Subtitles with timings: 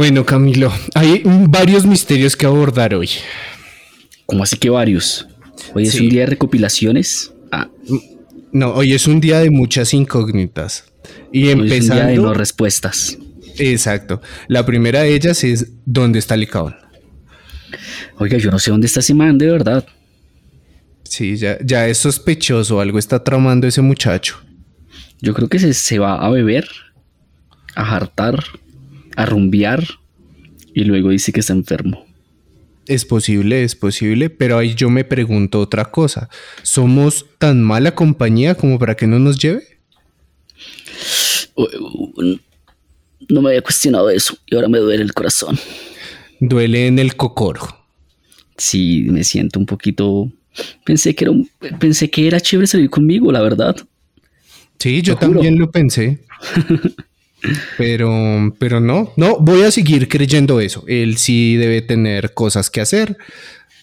[0.00, 3.10] Bueno, Camilo, hay varios misterios que abordar hoy.
[4.24, 5.28] ¿Cómo así que varios?
[5.74, 6.04] Hoy es Sí.
[6.04, 7.34] un día de recopilaciones.
[7.52, 7.68] Ah,
[8.50, 10.86] No, hoy es un día de muchas incógnitas.
[11.30, 11.80] Y hoy es un día de
[12.14, 12.22] empezando.
[12.22, 13.18] no respuestas.
[13.58, 14.22] Exacto.
[14.48, 16.74] La primera de ellas es ¿dónde está Licaón?
[18.16, 19.84] Oiga, yo no sé dónde está ese man, de verdad.
[21.04, 24.40] Sí, ya, ya es sospechoso, algo está tramando ese muchacho.
[25.20, 26.66] Yo creo que se, se va a beber,
[27.74, 28.42] a hartar,
[29.16, 29.84] a rumbear
[30.74, 32.06] y luego dice que está enfermo.
[32.86, 36.28] Es posible, es posible, pero ahí yo me pregunto otra cosa.
[36.62, 39.62] ¿Somos tan mala compañía como para que no nos lleve?
[43.28, 45.58] No me había cuestionado eso y ahora me duele el corazón.
[46.40, 47.60] Duele en el cocoro.
[48.56, 50.30] Sí, me siento un poquito.
[50.84, 53.76] Pensé que era, un- pensé que era chévere salir conmigo, la verdad.
[54.78, 56.24] Sí, yo también lo pensé.
[57.78, 60.84] Pero, pero no, no, voy a seguir creyendo eso.
[60.86, 63.16] Él sí debe tener cosas que hacer,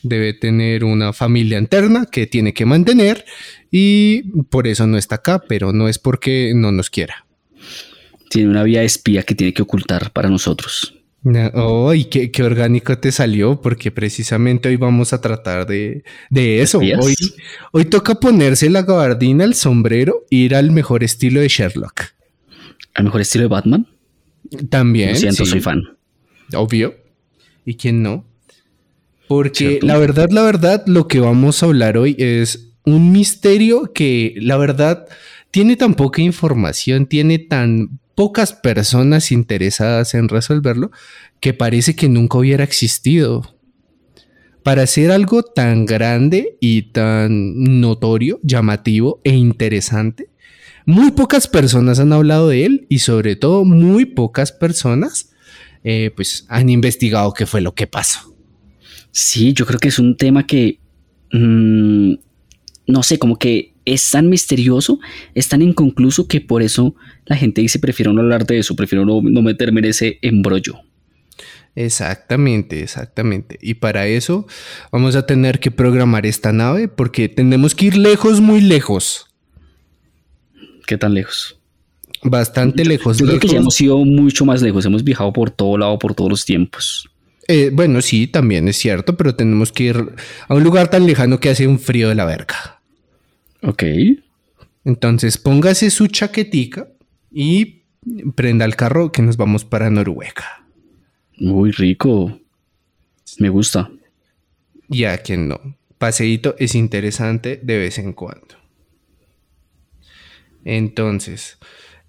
[0.03, 3.25] debe tener una familia interna que tiene que mantener
[3.71, 7.25] y por eso no está acá, pero no es porque no nos quiera.
[8.29, 10.93] Tiene una vía espía que tiene que ocultar para nosotros.
[11.53, 16.61] Oh, y qué, qué orgánico te salió, porque precisamente hoy vamos a tratar de, de
[16.61, 16.79] eso.
[16.79, 17.15] Hoy,
[17.73, 22.16] hoy toca ponerse la gabardina, el sombrero, ir al mejor estilo de Sherlock.
[22.97, 23.87] Al mejor estilo de Batman.
[24.69, 25.11] También.
[25.11, 25.51] Lo siento, sí.
[25.51, 25.83] soy fan.
[26.53, 26.95] Obvio.
[27.63, 28.25] ¿Y quién no?
[29.27, 29.85] Porque ¿Cierto?
[29.85, 34.57] la verdad, la verdad, lo que vamos a hablar hoy es un misterio que la
[34.57, 35.05] verdad
[35.51, 40.89] tiene tan poca información, tiene tan pocas personas interesadas en resolverlo,
[41.39, 43.53] que parece que nunca hubiera existido.
[44.63, 50.29] Para hacer algo tan grande y tan notorio, llamativo e interesante,
[50.87, 55.31] muy pocas personas han hablado de él y sobre todo muy pocas personas
[55.83, 58.33] eh, pues han investigado qué fue lo que pasó.
[59.11, 60.79] Sí, yo creo que es un tema que.
[61.33, 62.13] mm,
[62.87, 64.99] no sé, como que es tan misterioso,
[65.35, 66.95] es tan inconcluso que por eso
[67.25, 70.79] la gente dice: prefiero no hablar de eso, prefiero no, no meterme en ese embrollo.
[71.75, 73.59] Exactamente, exactamente.
[73.61, 74.47] Y para eso
[74.91, 79.27] vamos a tener que programar esta nave porque tenemos que ir lejos, muy lejos.
[80.87, 81.59] ¿Qué tan lejos?
[82.23, 83.19] Bastante lejos.
[83.19, 86.15] Yo creo que ya hemos ido mucho más lejos, hemos viajado por todo lado, por
[86.15, 87.09] todos los tiempos.
[87.49, 90.15] Eh, bueno, sí, también es cierto, pero tenemos que ir
[90.47, 92.79] a un lugar tan lejano que hace un frío de la verga.
[93.61, 93.83] Ok.
[94.85, 96.87] Entonces póngase su chaquetica
[97.31, 97.83] y
[98.35, 100.65] prenda el carro que nos vamos para Noruega.
[101.37, 102.39] Muy rico.
[103.39, 103.91] Me gusta.
[104.89, 105.59] Y a quien no.
[105.97, 108.55] Paseíto es interesante de vez en cuando.
[110.65, 111.57] Entonces,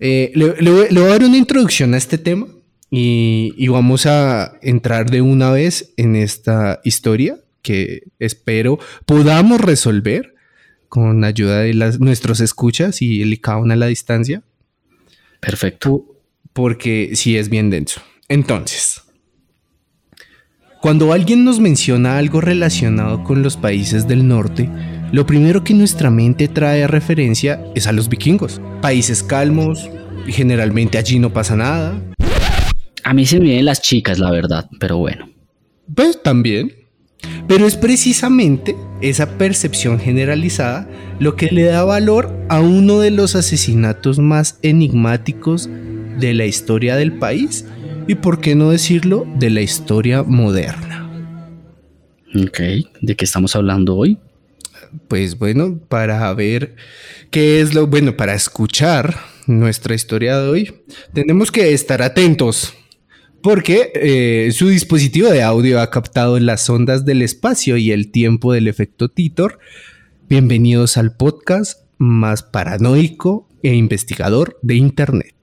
[0.00, 2.46] eh, le, le voy, le voy a dar una introducción a este tema
[2.90, 10.34] y, y vamos a entrar de una vez en esta historia que espero podamos resolver
[10.88, 14.42] con ayuda de las, nuestros escuchas y el ICAON a la distancia,
[15.40, 15.90] Perfecto.
[15.90, 16.20] po-
[16.54, 18.00] porque sí es bien denso.
[18.28, 19.02] Entonces,
[20.80, 24.68] cuando alguien nos menciona algo relacionado con los países del norte,
[25.12, 28.60] lo primero que nuestra mente trae a referencia es a los vikingos.
[28.82, 29.88] Países calmos,
[30.26, 32.00] y generalmente allí no pasa nada.
[33.02, 35.30] A mí se me vienen las chicas, la verdad, pero bueno.
[35.94, 36.74] Pues también.
[37.48, 43.34] Pero es precisamente esa percepción generalizada lo que le da valor a uno de los
[43.34, 45.68] asesinatos más enigmáticos
[46.18, 47.64] de la historia del país
[48.06, 51.10] y, por qué no decirlo, de la historia moderna.
[52.36, 52.60] Ok.
[53.00, 54.18] ¿De qué estamos hablando hoy?
[55.08, 56.76] Pues bueno, para ver
[57.30, 59.16] qué es lo bueno, para escuchar
[59.46, 60.74] nuestra historia de hoy,
[61.12, 62.74] tenemos que estar atentos.
[63.42, 68.52] Porque eh, su dispositivo de audio ha captado las ondas del espacio y el tiempo
[68.52, 69.60] del efecto Titor.
[70.28, 75.37] Bienvenidos al podcast más paranoico e investigador de Internet.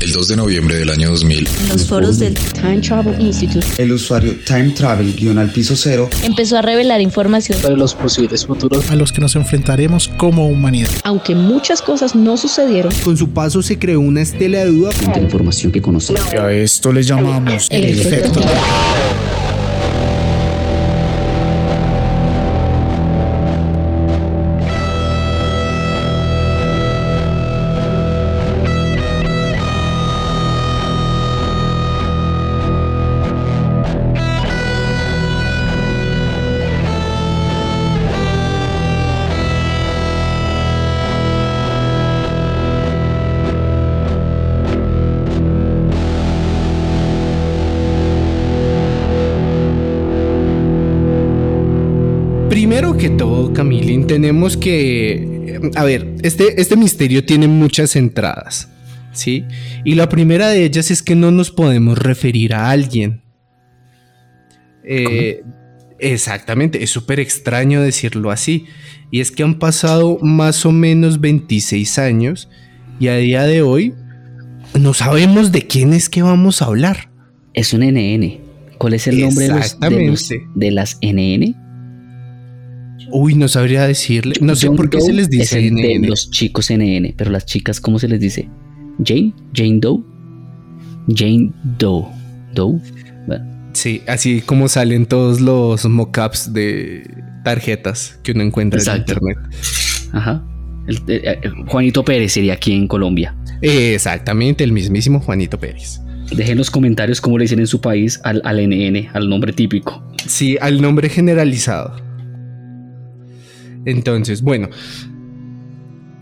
[0.00, 3.92] El 2 de noviembre del año 2000, En los foros del Time Travel Institute El
[3.92, 8.88] usuario Time Travel guion al piso cero empezó a revelar información, sobre los posibles futuros
[8.90, 10.90] a los que nos enfrentaremos como humanidad.
[11.02, 12.92] aunque muchas cosas no sucedieron.
[13.02, 14.90] Con su paso se creó una estela de duda.
[14.90, 16.22] De la información que conocemos.
[16.32, 18.40] Y a esto le llamamos El el efecto efecto.
[52.98, 55.60] Que todo, Camilín, tenemos que...
[55.76, 58.68] A ver, este, este misterio tiene muchas entradas,
[59.12, 59.44] ¿sí?
[59.84, 63.22] Y la primera de ellas es que no nos podemos referir a alguien.
[64.84, 65.42] Eh,
[65.98, 68.66] exactamente, es súper extraño decirlo así.
[69.10, 72.48] Y es que han pasado más o menos 26 años
[73.00, 73.94] y a día de hoy
[74.78, 77.10] no sabemos de quién es que vamos a hablar.
[77.54, 78.40] Es un NN.
[78.78, 81.67] ¿Cuál es el nombre de, los- de, los- de las NN?
[83.10, 84.34] Uy, no sabría decirle.
[84.40, 86.08] No sé John por qué Doe se les es dice el de NN.
[86.08, 88.48] los chicos NN, pero las chicas, ¿cómo se les dice?
[89.04, 90.02] Jane, Jane Doe,
[91.14, 92.04] Jane Doe,
[92.54, 92.80] Doe.
[93.26, 97.08] Bueno, Sí, así como salen todos los mockups de
[97.44, 99.12] tarjetas que uno encuentra Exacto.
[99.12, 99.56] en internet.
[100.12, 100.44] ajá.
[100.88, 103.36] El- eh, eh, Juanito Pérez sería aquí en Colombia.
[103.60, 106.00] Exactamente, el mismísimo Juanito Pérez.
[106.30, 109.52] Dejen en los comentarios cómo le dicen en su país al, al NN, al nombre
[109.52, 110.02] típico.
[110.26, 111.94] Sí, al nombre generalizado.
[113.84, 114.68] Entonces, bueno,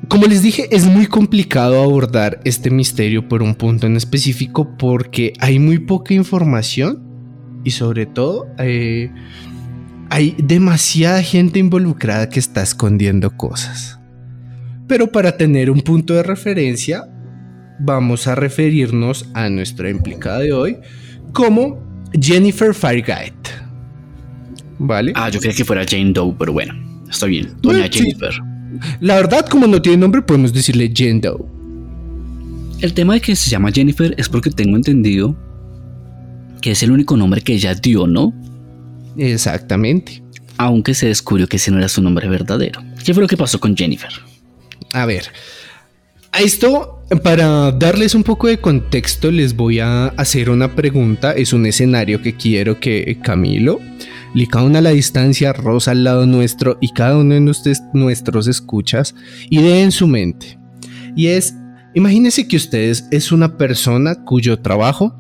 [0.09, 5.33] como les dije, es muy complicado abordar este misterio por un punto en específico porque
[5.41, 7.03] hay muy poca información
[7.65, 9.11] y sobre todo eh,
[10.09, 13.99] hay demasiada gente involucrada que está escondiendo cosas.
[14.87, 17.09] Pero para tener un punto de referencia,
[17.81, 20.79] vamos a referirnos a nuestra implicada de hoy
[21.33, 21.83] como
[22.19, 23.51] Jennifer Fargate.
[24.79, 25.13] ¿Vale?
[25.17, 26.75] Ah, yo creía que fuera Jane Doe, pero bueno,
[27.11, 27.53] está bien.
[27.63, 27.99] Bueno, Doña sí.
[27.99, 28.35] Jennifer.
[29.01, 31.45] La verdad, como no tiene nombre, podemos decirle Jane Doe.
[32.81, 35.37] El tema de que se llama Jennifer es porque tengo entendido
[36.61, 38.35] que es el único nombre que ella dio, ¿no?
[39.17, 40.23] Exactamente.
[40.59, 42.83] Aunque se descubrió que ese no era su nombre verdadero.
[43.05, 44.11] ¿Qué fue lo que pasó con Jennifer?
[44.93, 45.31] A ver,
[46.37, 51.33] a esto, para darles un poco de contexto, les voy a hacer una pregunta.
[51.33, 53.81] Es un escenario que quiero que Camilo,
[54.35, 59.15] Licaón a la distancia, Rosa al lado nuestro y cada uno de nuestros, nuestros escuchas
[59.51, 60.59] ideen en su mente.
[61.15, 61.55] Y es,
[61.95, 65.15] imagínense que ustedes es una persona cuyo trabajo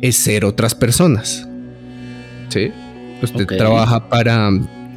[0.00, 1.48] es ser otras personas.
[2.48, 2.70] ¿Sí?
[3.22, 4.50] Usted trabaja para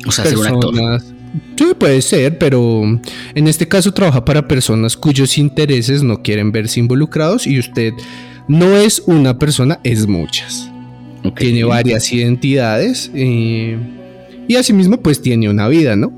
[0.07, 0.73] O sea, ser un actor.
[0.73, 1.13] personas.
[1.57, 2.83] Sí, puede ser, pero
[3.35, 7.93] en este caso trabaja para personas cuyos intereses no quieren verse involucrados y usted
[8.47, 10.71] no es una persona, es muchas.
[11.33, 13.77] Tiene varias identidades eh,
[14.47, 16.13] y asimismo pues tiene una vida, ¿no?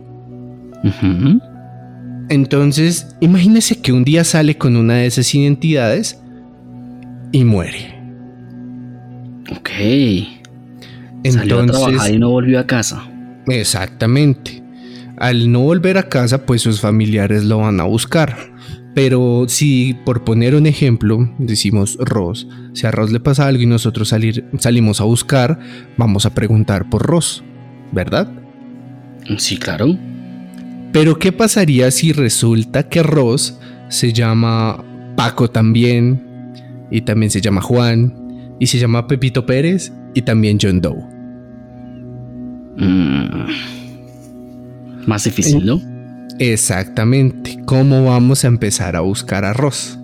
[2.30, 6.20] Entonces, imagínese que un día sale con una de esas identidades
[7.32, 7.96] y muere.
[9.52, 9.70] Ok.
[11.30, 13.04] Salió a trabajar Entonces, y no volvió a casa.
[13.48, 14.64] Exactamente.
[15.18, 18.38] Al no volver a casa, pues sus familiares lo van a buscar.
[18.98, 23.68] Pero si, por poner un ejemplo, decimos Ross, si a Ross le pasa algo y
[23.68, 25.60] nosotros salir, salimos a buscar,
[25.98, 27.44] vamos a preguntar por Ross,
[27.92, 28.28] ¿verdad?
[29.38, 29.96] Sí, claro.
[30.92, 34.84] Pero ¿qué pasaría si resulta que Ross se llama
[35.16, 36.56] Paco también,
[36.90, 41.04] y también se llama Juan, y se llama Pepito Pérez, y también John Doe?
[42.78, 43.46] Mm.
[45.06, 45.97] Más difícil, ¿no?
[46.40, 49.98] Exactamente, ¿cómo vamos a empezar a buscar a Ross?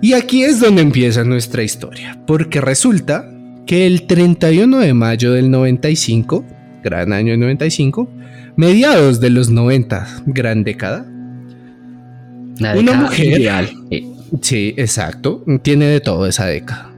[0.00, 3.28] Y aquí es donde empieza nuestra historia, porque resulta
[3.66, 6.44] que el 31 de mayo del 95,
[6.84, 8.08] gran año 95,
[8.56, 11.06] mediados de los 90, gran década,
[12.58, 13.70] La Una mujer- ideal.
[13.90, 14.04] Eh,
[14.42, 15.42] Sí, exacto.
[15.62, 16.90] Tiene de todo esa década.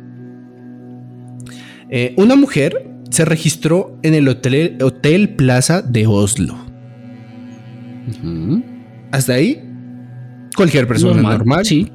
[1.88, 6.56] Eh, una mujer se registró en el hotel, hotel Plaza de Oslo.
[9.11, 9.62] Hasta ahí,
[10.57, 11.64] cualquier persona normal.
[11.64, 11.90] Sí.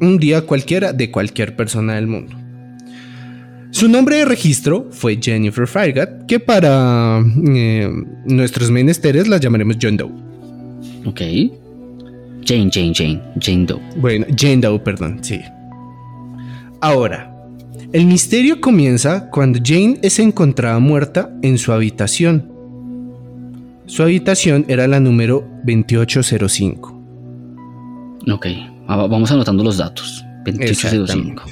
[0.00, 2.36] Un día cualquiera de cualquier persona del mundo.
[3.70, 7.90] Su nombre de registro fue Jennifer Fargat, que para eh,
[8.24, 10.10] nuestros menesteres la llamaremos John Doe.
[11.04, 11.20] Ok.
[12.42, 13.20] Jane, Jane, Jane.
[13.38, 13.80] Jane Doe.
[13.96, 15.40] Bueno, Jane Doe, perdón, sí.
[16.80, 17.36] Ahora,
[17.92, 22.55] el misterio comienza cuando Jane es encontrada muerta en su habitación.
[23.86, 27.02] Su habitación era la número 2805.
[28.32, 28.46] Ok.
[28.88, 30.24] Vamos anotando los datos.
[30.44, 31.42] 2805.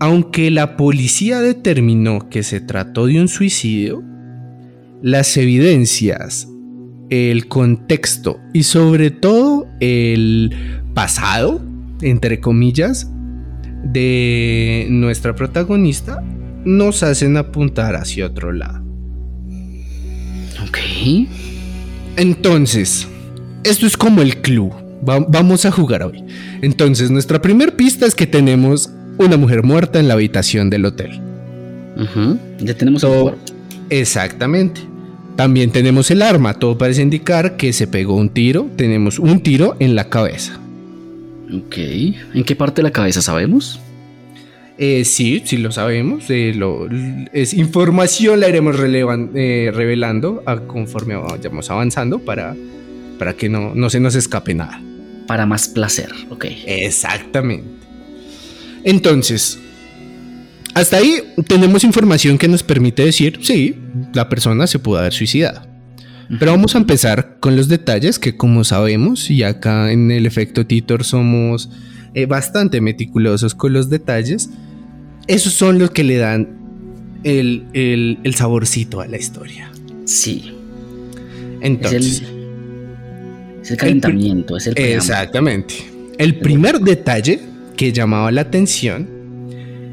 [0.00, 4.02] Aunque la policía determinó que se trató de un suicidio,
[5.02, 6.48] las evidencias,
[7.10, 10.54] el contexto y sobre todo el
[10.94, 11.60] pasado,
[12.02, 13.10] entre comillas,
[13.84, 16.22] de nuestra protagonista
[16.64, 18.79] nos hacen apuntar hacia otro lado.
[20.70, 20.78] Ok.
[22.16, 23.06] Entonces,
[23.64, 24.72] esto es como el club.
[25.08, 26.24] Va- vamos a jugar hoy.
[26.62, 31.20] Entonces, nuestra primera pista es que tenemos una mujer muerta en la habitación del hotel.
[32.60, 33.40] Ya tenemos el So- cuerpo.
[33.90, 34.80] Exactamente.
[35.36, 39.76] También tenemos el arma, todo parece indicar que se pegó un tiro, tenemos un tiro
[39.80, 40.58] en la cabeza.
[41.52, 41.76] Ok.
[42.34, 43.80] ¿En qué parte de la cabeza sabemos?
[44.82, 46.88] Eh, sí, sí lo sabemos, eh, lo-
[47.34, 52.56] es información, la iremos relevan- eh, revelando a- conforme vayamos avanzando para,
[53.18, 54.80] para que no, no se nos escape nada.
[55.26, 56.10] Para más placer.
[56.30, 56.46] Ok.
[56.66, 57.68] Exactamente.
[58.84, 59.58] Entonces,
[60.74, 63.76] hasta ahí tenemos información que nos permite decir, sí,
[64.14, 65.60] la persona se pudo haber suicidado.
[66.38, 70.64] Pero vamos a empezar con los detalles que como sabemos, y acá en el efecto
[70.66, 71.68] Titor somos
[72.14, 74.48] eh, bastante meticulosos con los detalles,
[75.34, 76.48] esos son los que le dan
[77.24, 79.70] el, el- el saborcito a la historia.
[80.04, 80.52] Sí.
[81.60, 84.96] Es Entonces, el, es el calentamiento, es el preámbulo.
[84.98, 85.74] Exactamente.
[86.18, 87.40] El primer detalle
[87.76, 89.08] que llamaba la atención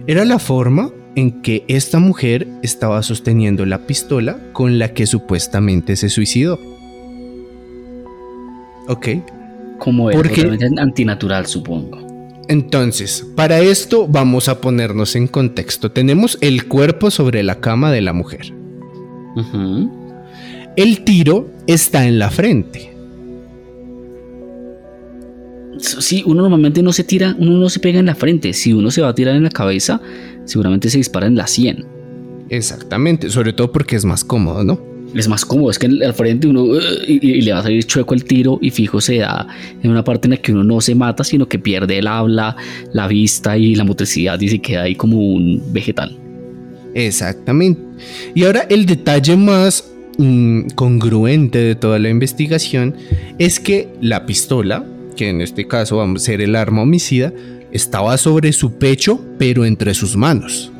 [0.07, 5.95] era la forma en que esta mujer estaba sosteniendo la pistola con la que supuestamente
[5.95, 6.59] se suicidó.
[8.87, 9.07] Ok.
[9.79, 12.06] Como el Porque- antinatural, supongo.
[12.49, 15.91] Entonces, para esto vamos a ponernos en contexto.
[15.91, 18.53] Tenemos el cuerpo sobre la cama de la mujer.
[20.75, 22.93] El tiro está en la frente.
[25.79, 28.53] Sí, uno normalmente no se tira, uno no se pega en la frente.
[28.53, 30.01] Si uno se va a tirar en la cabeza,
[30.45, 31.85] seguramente se dispara en la 100.
[32.49, 34.96] Exactamente, sobre todo porque es más cómodo, ¿no?
[35.15, 37.83] Es más cómodo, es que al frente uno uh, y, y le va a salir
[37.85, 39.47] chueco el tiro y fijo se da
[39.81, 42.55] en una parte en la que uno no se mata, sino que pierde el habla,
[42.93, 46.17] la vista y la motricidad y se queda ahí como un vegetal.
[46.93, 47.81] Exactamente.
[48.33, 52.95] Y ahora el detalle más mm, congruente de toda la investigación
[53.37, 54.85] es que la pistola,
[55.15, 57.33] que en este caso vamos a ser el arma homicida,
[57.71, 60.71] estaba sobre su pecho, pero entre sus manos.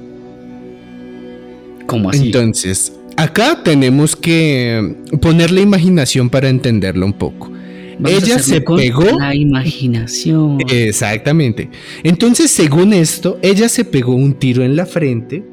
[1.85, 2.25] ¿Cómo así?
[2.27, 7.51] Entonces, acá tenemos que poner la imaginación para entenderlo un poco.
[7.99, 9.17] Vamos ella se pegó.
[9.17, 10.59] La imaginación.
[10.69, 11.69] Exactamente.
[12.03, 15.43] Entonces, según esto, ella se pegó un tiro en la frente,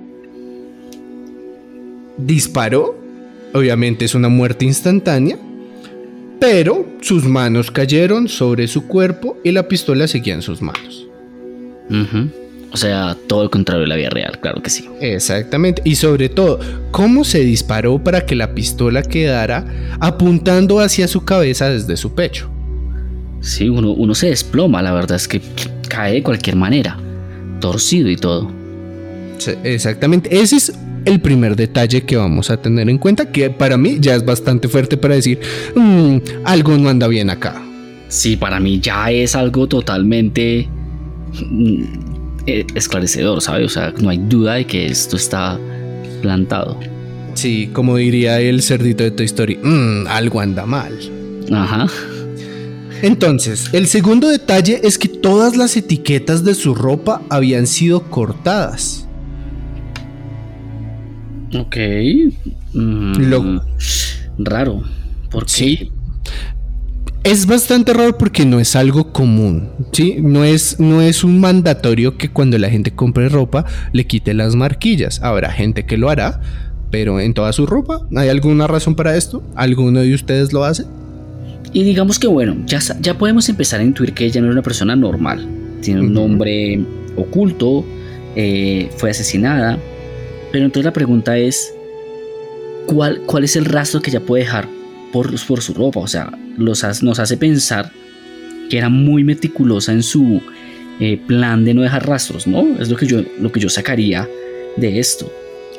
[2.19, 2.99] disparó,
[3.55, 5.39] obviamente es una muerte instantánea,
[6.39, 11.07] pero sus manos cayeron sobre su cuerpo y la pistola seguía en sus manos.
[11.89, 12.44] Ujú.
[12.75, 14.85] O sea, todo lo contrario de la vida real, claro que sí.
[15.01, 15.81] Exactamente.
[15.85, 16.59] Y sobre todo,
[16.91, 19.65] cómo se disparó para que la pistola quedara
[20.01, 22.51] apuntando hacia su cabeza desde su pecho.
[23.41, 25.41] Sí, uno, uno se desploma, la verdad es que
[25.89, 26.99] cae de cualquier manera,
[27.61, 28.51] torcido y todo.
[29.39, 30.37] Sí, Exactamente.
[30.37, 30.73] Ese es
[31.05, 34.67] el primer detalle que vamos a tener en cuenta, que para mí ya es bastante
[34.67, 35.39] fuerte para decir,
[35.77, 37.63] "Mm, algo no anda bien acá.
[38.09, 40.69] Sí, para mí ya es algo totalmente
[41.51, 42.14] mm,
[42.47, 43.67] esclarecedor, ¿sabes?
[43.67, 45.59] O sea, no hay duda de que esto está
[46.23, 46.79] plantado.
[47.35, 50.93] Sí, como diría el cerdito de Toy Story, "Mm, algo anda mal.
[51.53, 51.87] Ajá.
[53.03, 59.07] Entonces, el segundo detalle es que todas las etiquetas de su ropa habían sido cortadas.
[61.55, 61.77] Ok.
[62.73, 63.63] Mm, Lo-
[64.39, 64.83] Raro.
[65.31, 65.53] ¿Por qué?
[65.53, 65.91] Sí.
[67.25, 70.17] Es bastante raro porque no es algo común, ¿sí?
[70.21, 74.55] No es, no es un mandatorio que cuando la gente compre ropa le quite las
[74.55, 75.23] marquillas.
[75.23, 76.43] Habrá gente que lo hará,
[76.91, 79.43] pero en toda su ropa, ¿hay alguna razón para esto?
[79.57, 80.85] ¿Alguno de ustedes lo hace?
[81.73, 84.63] Y digamos que bueno, ya, ya podemos empezar a intuir que ella no es una
[84.63, 85.49] persona normal.
[85.81, 86.85] Tiene un nombre
[87.17, 87.87] oculto,
[88.37, 89.79] eh, fue asesinada.
[90.53, 91.73] Pero entonces la pregunta es,
[92.87, 94.69] ¿cuál, cuál es el rastro que ella puede dejar
[95.11, 96.01] por, por su ropa?
[96.01, 97.91] O sea, los, nos hace pensar
[98.71, 100.41] que era muy meticulosa en su
[101.01, 102.81] eh, plan de no dejar rastros, ¿no?
[102.81, 104.29] Es lo que yo, lo que yo sacaría
[104.77, 105.31] de esto.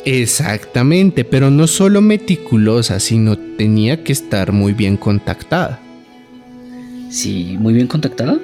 [0.05, 5.79] Exactamente, pero no solo meticulosa, sino tenía que estar muy bien contactada.
[7.09, 8.37] Sí, muy bien contactada.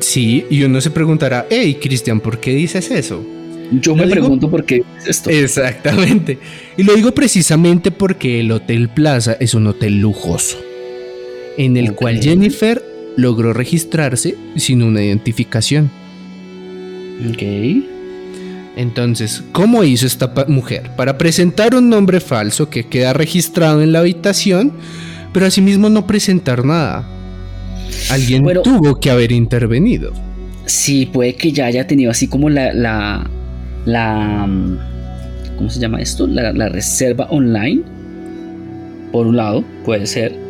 [0.00, 3.24] Sí, y uno se preguntará, hey Cristian, ¿por qué dices eso?
[3.80, 5.30] Yo me digo- pregunto por qué es esto.
[5.30, 6.38] Exactamente.
[6.76, 10.58] Y lo digo precisamente porque el Hotel Plaza es un hotel lujoso,
[11.56, 12.82] en el cual Jennifer
[13.16, 15.90] logró registrarse sin una identificación.
[17.30, 17.42] Ok.
[18.76, 20.90] Entonces, ¿cómo hizo esta mujer?
[20.96, 24.72] Para presentar un nombre falso que queda registrado en la habitación,
[25.32, 27.08] pero asimismo no presentar nada.
[28.10, 28.62] Alguien Bueno.
[28.62, 30.12] tuvo que haber intervenido.
[30.66, 32.72] Sí, puede que ya haya tenido así como la.
[32.72, 33.30] la.
[33.84, 34.78] la mm,
[35.56, 36.26] ¿Cómo se llama esto?
[36.26, 37.82] La, la reserva online.
[39.12, 40.43] Por un lado, puede ser.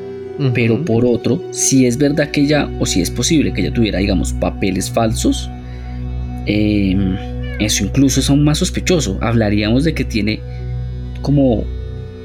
[0.52, 4.00] Pero por otro, si es verdad que ella, o si es posible que ella tuviera,
[4.00, 5.48] digamos, papeles falsos,
[6.46, 6.96] eh,
[7.60, 9.18] eso incluso es aún más sospechoso.
[9.20, 10.40] Hablaríamos de que tiene
[11.22, 11.64] como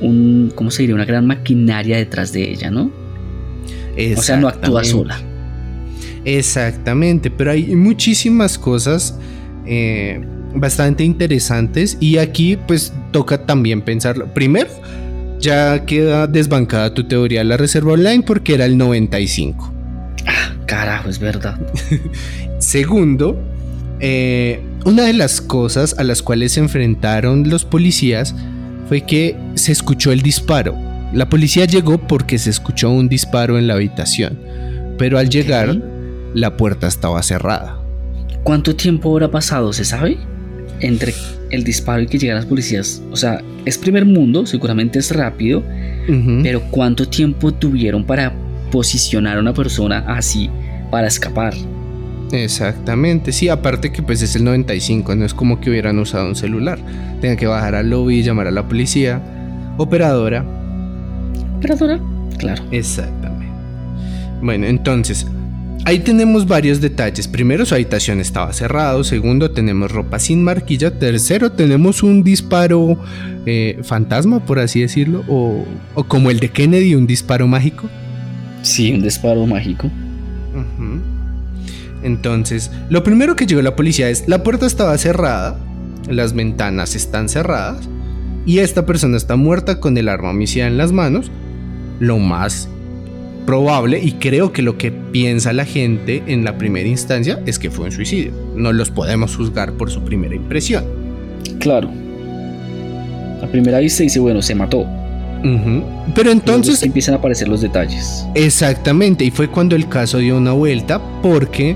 [0.01, 0.95] un, ¿cómo se diría?
[0.95, 2.91] Una gran maquinaria detrás de ella, ¿no?
[4.17, 5.19] O sea, no actúa sola.
[6.25, 9.17] Exactamente, pero hay muchísimas cosas
[9.65, 10.21] eh,
[10.55, 14.33] bastante interesantes y aquí pues toca también pensarlo.
[14.33, 14.69] Primero,
[15.39, 19.73] ya queda desbancada tu teoría de la reserva online porque era el 95.
[20.65, 21.59] Carajo, es verdad.
[22.59, 23.41] Segundo,
[23.99, 28.35] eh, una de las cosas a las cuales se enfrentaron los policías
[28.87, 30.75] fue que se escuchó el disparo.
[31.13, 34.39] La policía llegó porque se escuchó un disparo en la habitación,
[34.97, 35.81] pero al llegar
[36.33, 37.79] la puerta estaba cerrada.
[38.43, 40.17] ¿Cuánto tiempo habrá pasado, se sabe?
[40.81, 41.13] Entre
[41.49, 43.01] el disparo y que llegan las policías.
[43.11, 45.63] O sea, es primer mundo, seguramente es rápido,
[46.43, 48.33] pero ¿cuánto tiempo tuvieron para
[48.71, 50.49] posicionar a una persona así
[50.89, 51.53] para escapar?
[52.31, 56.35] Exactamente, sí, aparte que pues es el 95, no es como que hubieran usado un
[56.35, 56.79] celular.
[57.21, 59.21] Tengan que bajar al lobby y llamar a la policía.
[59.77, 60.45] Operadora.
[61.57, 61.99] ¿Operadora?
[62.37, 62.63] Claro.
[62.71, 63.47] Exactamente.
[64.41, 65.25] Bueno, entonces,
[65.89, 67.27] ahí tenemos varios detalles.
[67.27, 69.03] Primero, su habitación estaba cerrado.
[69.03, 70.91] Segundo, tenemos ropa sin marquilla.
[70.91, 72.97] Tercero, tenemos un disparo
[73.45, 75.23] eh, fantasma, por así decirlo.
[75.27, 75.65] O,
[75.95, 77.89] o como el de Kennedy, un disparo mágico.
[78.61, 79.89] Sí, un disparo mágico.
[82.03, 85.57] Entonces, lo primero que llegó la policía es, la puerta estaba cerrada,
[86.07, 87.89] las ventanas están cerradas
[88.45, 91.31] y esta persona está muerta con el arma homicida en las manos.
[91.99, 92.69] Lo más
[93.49, 97.71] probable, y creo que lo que piensa la gente en la primera instancia, es que
[97.71, 98.31] fue un suicidio.
[98.55, 100.83] No los podemos juzgar por su primera impresión.
[101.57, 101.89] Claro.
[103.41, 104.85] A primera vista dice, bueno, se mató.
[105.41, 108.23] Pero Entonces entonces empiezan a aparecer los detalles.
[108.35, 111.75] Exactamente, y fue cuando el caso dio una vuelta porque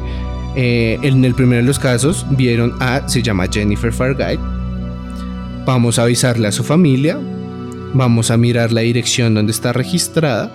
[0.56, 4.38] eh, en el primero de los casos vieron a, se llama Jennifer Fargate,
[5.66, 7.18] vamos a avisarle a su familia,
[7.96, 10.52] vamos a mirar la dirección donde está registrada,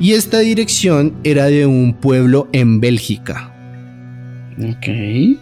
[0.00, 3.48] y esta dirección era de un pueblo en Bélgica.
[4.58, 5.38] Ok.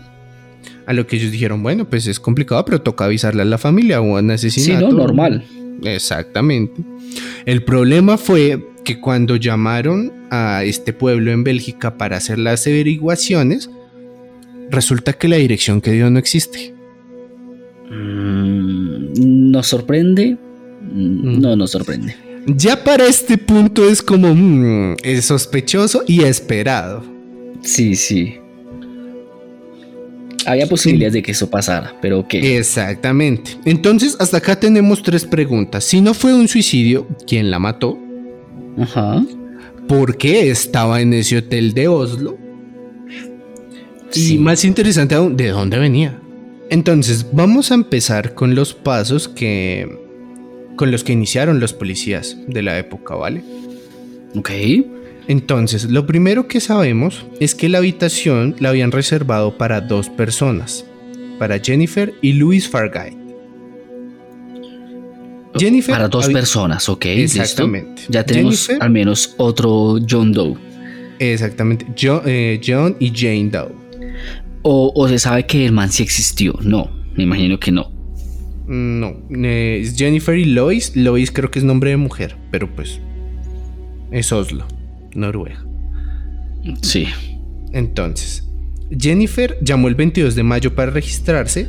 [0.87, 4.01] A lo que ellos dijeron, bueno, pues es complicado, pero toca avisarle a la familia
[4.01, 4.89] o un Sí, asesinato.
[4.91, 5.45] no, normal.
[5.83, 6.83] Exactamente.
[7.47, 13.71] El problema fue que cuando llamaron a este pueblo en Bélgica para hacer las averiguaciones,
[14.71, 16.75] resulta que la dirección que dio no existe.
[17.91, 20.37] Mm, ¿Nos sorprende?
[20.93, 21.41] Mm, Mm.
[21.41, 22.17] No nos sorprende.
[22.47, 27.03] Ya para este punto es como mm, es sospechoso y esperado.
[27.63, 28.37] Sí, sí.
[30.47, 32.57] Había posibilidades de que eso pasara, pero ¿qué?
[32.57, 33.53] Exactamente.
[33.67, 35.85] Entonces, hasta acá tenemos tres preguntas.
[35.85, 37.99] Si no fue un suicidio, ¿quién la mató?
[38.79, 39.23] Ajá.
[39.87, 42.39] ¿Por qué estaba en ese hotel de Oslo?
[44.11, 44.35] Sí.
[44.35, 46.19] Y más interesante aún, ¿de dónde venía?
[46.71, 50.10] Entonces, vamos a empezar con los pasos que
[50.81, 53.45] con los que iniciaron los policías de la época, ¿vale?
[54.35, 54.51] Ok.
[55.29, 60.87] Entonces, lo primero que sabemos es que la habitación la habían reservado para dos personas,
[61.39, 63.19] para Jennifer y Louis Fargate.
[65.59, 67.05] Jennifer Para dos personas, ok.
[67.05, 67.41] listo.
[67.43, 68.03] Exactamente.
[68.09, 70.57] Ya tenemos Jennifer- al menos otro John Doe.
[71.19, 71.85] Exactamente,
[72.25, 73.73] eh, John y Jane Doe.
[74.63, 76.55] O, o se sabe que el man sí existió.
[76.63, 78.00] No, me imagino que no.
[78.73, 80.95] No, eh, es Jennifer y Lois.
[80.95, 83.01] Lois creo que es nombre de mujer, pero pues
[84.13, 84.65] es Oslo,
[85.13, 85.67] Noruega.
[86.81, 87.09] Sí.
[87.73, 88.49] Entonces,
[88.97, 91.69] Jennifer llamó el 22 de mayo para registrarse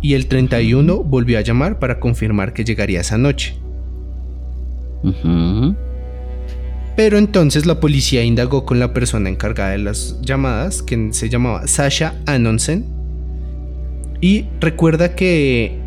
[0.00, 3.56] y el 31 volvió a llamar para confirmar que llegaría esa noche.
[6.96, 11.68] Pero entonces la policía indagó con la persona encargada de las llamadas, que se llamaba
[11.68, 12.84] Sasha Anonsen,
[14.20, 15.81] y recuerda que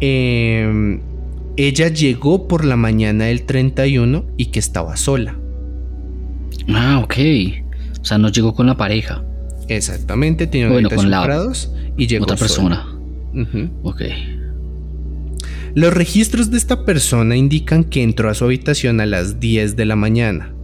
[0.00, 1.00] eh,
[1.56, 5.38] ella llegó por la mañana del 31 y que estaba sola.
[6.68, 7.14] Ah, ok.
[8.00, 9.24] O sea, no llegó con la pareja.
[9.68, 11.52] Exactamente, tenía Bueno, con la
[11.96, 12.86] y llegó otra persona.
[13.34, 13.70] Ujú.
[13.82, 14.02] Ok.
[15.74, 19.84] Los registros de esta persona indican que entró a su habitación a las 10 de
[19.84, 20.54] la mañana.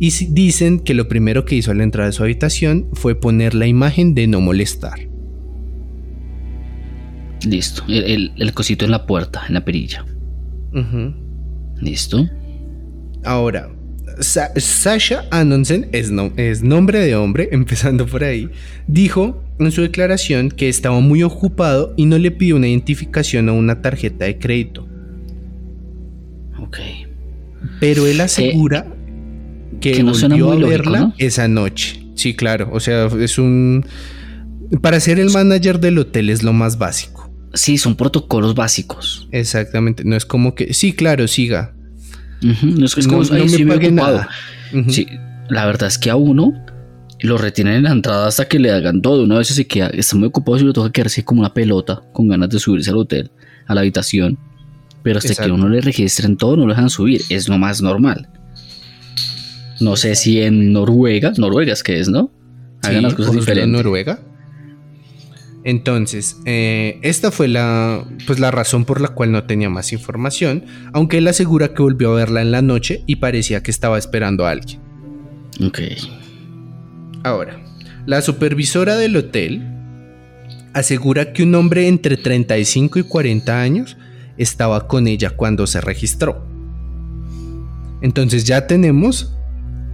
[0.00, 3.66] Y dicen que lo primero que hizo al entrar a su habitación fue poner la
[3.66, 5.07] imagen de no molestar.
[7.46, 7.82] Listo.
[7.88, 10.04] El, el- el cosito en la puerta, en la perilla.
[11.80, 12.28] Listo.
[13.24, 13.70] Ahora,
[14.20, 18.48] Sa- Sasha Anonsen es, no- es nombre de hombre, empezando por ahí,
[18.86, 23.54] dijo en su declaración que estaba muy ocupado y no le pidió una identificación o
[23.54, 24.86] una tarjeta de crédito.
[26.60, 26.78] Ok.
[27.80, 28.86] Pero él asegura
[29.80, 31.14] que, que no suena volvió a lógico, verla ¿no?
[31.18, 32.04] esa noche.
[32.14, 32.68] Sí, claro.
[32.72, 33.84] O sea, es un.
[34.80, 37.27] Para ser el manager del hotel es lo más básico.
[37.54, 39.28] Sí, son protocolos básicos.
[39.32, 40.04] Exactamente.
[40.04, 41.72] No es como que, sí, claro, siga.
[42.62, 44.16] No es que es como, no, "Ay, no sí, me he pague ocupado".
[44.18, 44.28] nada.
[44.88, 45.06] Sí,
[45.48, 46.52] la verdad es que a uno
[47.20, 49.24] lo retienen en la entrada hasta que le hagan todo.
[49.24, 52.28] Una vez se queda, está muy ocupado y lo toca quedarse como una pelota con
[52.28, 53.30] ganas de subirse al hotel,
[53.66, 54.38] a la habitación.
[55.02, 55.54] Pero hasta que Exacto.
[55.54, 57.22] uno le registren todo, no lo dejan subir.
[57.30, 58.28] Es lo más normal.
[59.80, 62.30] No sé si en Noruega, Noruega es que es, ¿no?
[62.82, 63.72] Hagan Sí, las cosas diferentes.
[63.72, 64.20] Noruega.
[65.64, 70.64] Entonces, eh, esta fue la, pues, la razón por la cual no tenía más información,
[70.92, 74.46] aunque él asegura que volvió a verla en la noche y parecía que estaba esperando
[74.46, 74.80] a alguien.
[75.64, 75.80] Ok.
[77.24, 77.60] Ahora,
[78.06, 79.62] la supervisora del hotel
[80.72, 83.96] asegura que un hombre entre 35 y 40 años
[84.36, 86.46] estaba con ella cuando se registró.
[88.00, 89.34] Entonces ya tenemos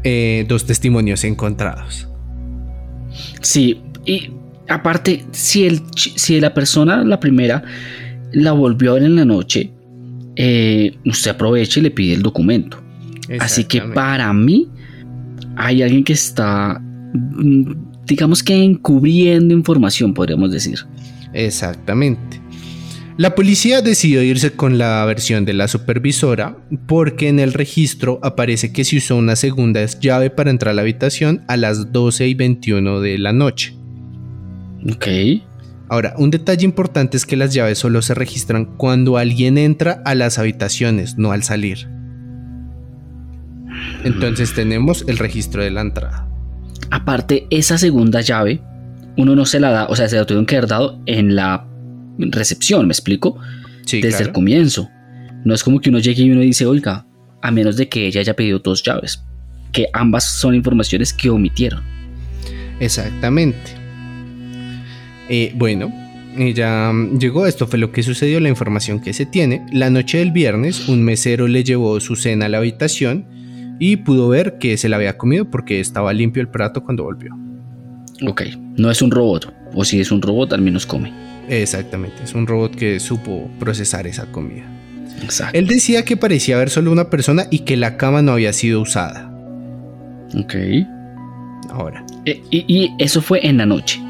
[0.05, 2.07] eh, dos testimonios encontrados.
[3.41, 4.31] Sí, y
[4.69, 7.63] aparte, si, el, si la persona, la primera,
[8.33, 9.71] la volvió a ver en la noche,
[10.37, 12.83] eh, usted aprovecha y le pide el documento.
[13.41, 14.69] Así que para mí,
[15.57, 17.73] hay alguien que está, mm,
[18.07, 20.79] digamos que encubriendo información, podríamos decir.
[21.33, 22.41] Exactamente.
[23.17, 28.73] La policía decidió irse con la versión de la supervisora porque en el registro aparece
[28.73, 32.35] que se usó una segunda llave para entrar a la habitación a las 12 y
[32.35, 33.77] 21 de la noche.
[34.89, 35.07] Ok.
[35.89, 40.15] Ahora, un detalle importante es que las llaves solo se registran cuando alguien entra a
[40.15, 41.89] las habitaciones, no al salir.
[44.03, 46.29] Entonces tenemos el registro de la entrada.
[46.91, 48.61] Aparte, esa segunda llave,
[49.17, 51.67] uno no se la da, o sea, se la tuvieron que haber dado en la
[52.19, 53.39] recepción, ¿me explico?
[53.85, 54.89] Sí, Desde el comienzo.
[55.45, 57.07] No es como que uno llegue y uno dice, oiga,
[57.43, 59.23] a menos de que ella haya pedido dos llaves.
[59.73, 61.83] Que ambas son informaciones que omitieron.
[62.81, 63.84] Exactamente.
[65.29, 65.93] Eh, bueno,
[66.37, 69.65] ella mm, llegó, esto fue lo que sucedió, la información que se tiene.
[69.73, 73.27] La noche del viernes, un mesero le llevó su cena a la habitación
[73.79, 77.35] y pudo ver que se la había comido porque estaba limpio el plato cuando volvió.
[78.27, 78.43] Ok,
[78.77, 79.53] no es un robot.
[79.75, 81.13] O si es un robot, al menos come.
[81.49, 84.65] Exactamente, es un robot que supo procesar esa comida.
[85.23, 85.59] Exacto.
[85.59, 88.81] Él decía que parecía haber solo una persona y que la cama no había sido
[88.81, 89.31] usada.
[90.37, 90.55] Ok.
[91.71, 94.01] Ahora, E- y, y eso fue en la noche.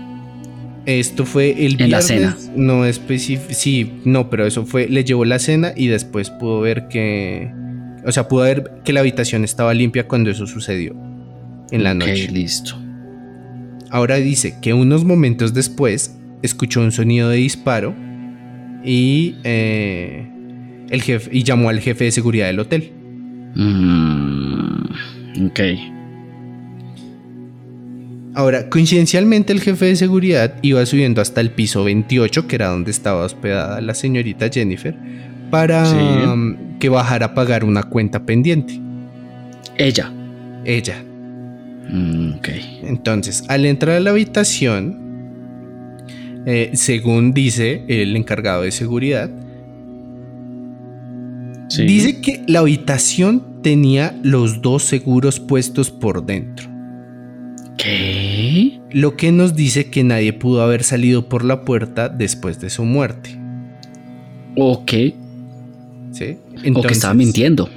[0.87, 2.37] Esto fue el En la viernes, cena.
[2.57, 6.88] no específico, sí, no, pero eso fue, le llevó la cena y después pudo ver
[6.88, 7.51] que,
[8.07, 10.94] o sea, pudo ver que la habitación estaba limpia cuando eso sucedió
[11.70, 12.29] en la Ok, noche.
[12.31, 12.77] listo.
[13.90, 17.94] Ahora dice que unos momentos después escuchó un sonido de disparo
[18.85, 20.29] y eh,
[20.90, 22.92] el jefe y llamó al jefe de seguridad del hotel.
[23.55, 25.61] Mm, ok.
[28.35, 32.90] Ahora, coincidencialmente el jefe de seguridad iba subiendo hasta el piso 28, que era donde
[32.90, 34.94] estaba hospedada la señorita Jennifer,
[35.51, 35.97] para Sí.
[35.97, 38.81] um, que bajara a pagar una cuenta pendiente.
[39.79, 40.12] Ella.
[40.64, 40.97] Ella.
[41.88, 42.49] Mm, ok.
[42.85, 44.99] Entonces, al entrar a la habitación,
[46.47, 49.31] eh, según dice el encargado de seguridad,
[51.68, 51.85] Sí.
[51.85, 56.68] dice que la habitación tenía los dos seguros puestos por dentro.
[57.85, 58.81] ¿Qué?
[58.90, 62.85] Lo que nos dice que nadie pudo haber salido por la puerta después de su
[62.85, 63.38] muerte.
[64.57, 64.92] Ok.
[66.12, 66.38] ¿Sí?
[66.75, 67.68] o que estaba mintiendo.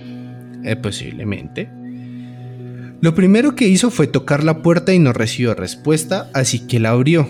[0.64, 1.70] eh, posiblemente.
[3.02, 6.92] Lo primero que hizo fue tocar la puerta y no recibió respuesta, así que la
[6.92, 7.28] abrió.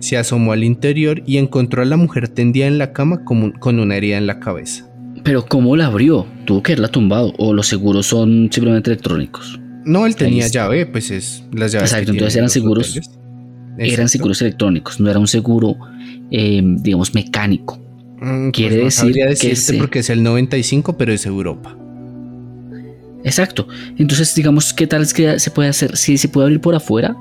[0.00, 3.96] Se asomó al interior y encontró a la mujer tendida en la cama con una
[3.96, 4.88] herida en la cabeza.
[5.24, 6.26] Pero ¿cómo la abrió?
[6.44, 7.32] Tuvo que haberla tumbado.
[7.38, 9.58] O los seguros son simplemente electrónicos.
[9.84, 11.90] No, él tenía llave, pues es las llaves.
[11.92, 13.10] Exacto, entonces eran seguros- hoteles.
[13.78, 14.08] Eran Exacto.
[14.08, 15.00] seguros electrónicos.
[15.00, 15.76] No era un seguro,
[16.30, 17.78] eh, digamos, mecánico.
[18.20, 19.78] Mm, quiere no decir sabría que decirte sí.
[19.78, 21.76] porque es el 95, pero es Europa.
[23.24, 23.68] Exacto.
[23.96, 25.96] Entonces, digamos, ¿qué tal es que se puede hacer?
[25.96, 27.16] Si se puede abrir por afuera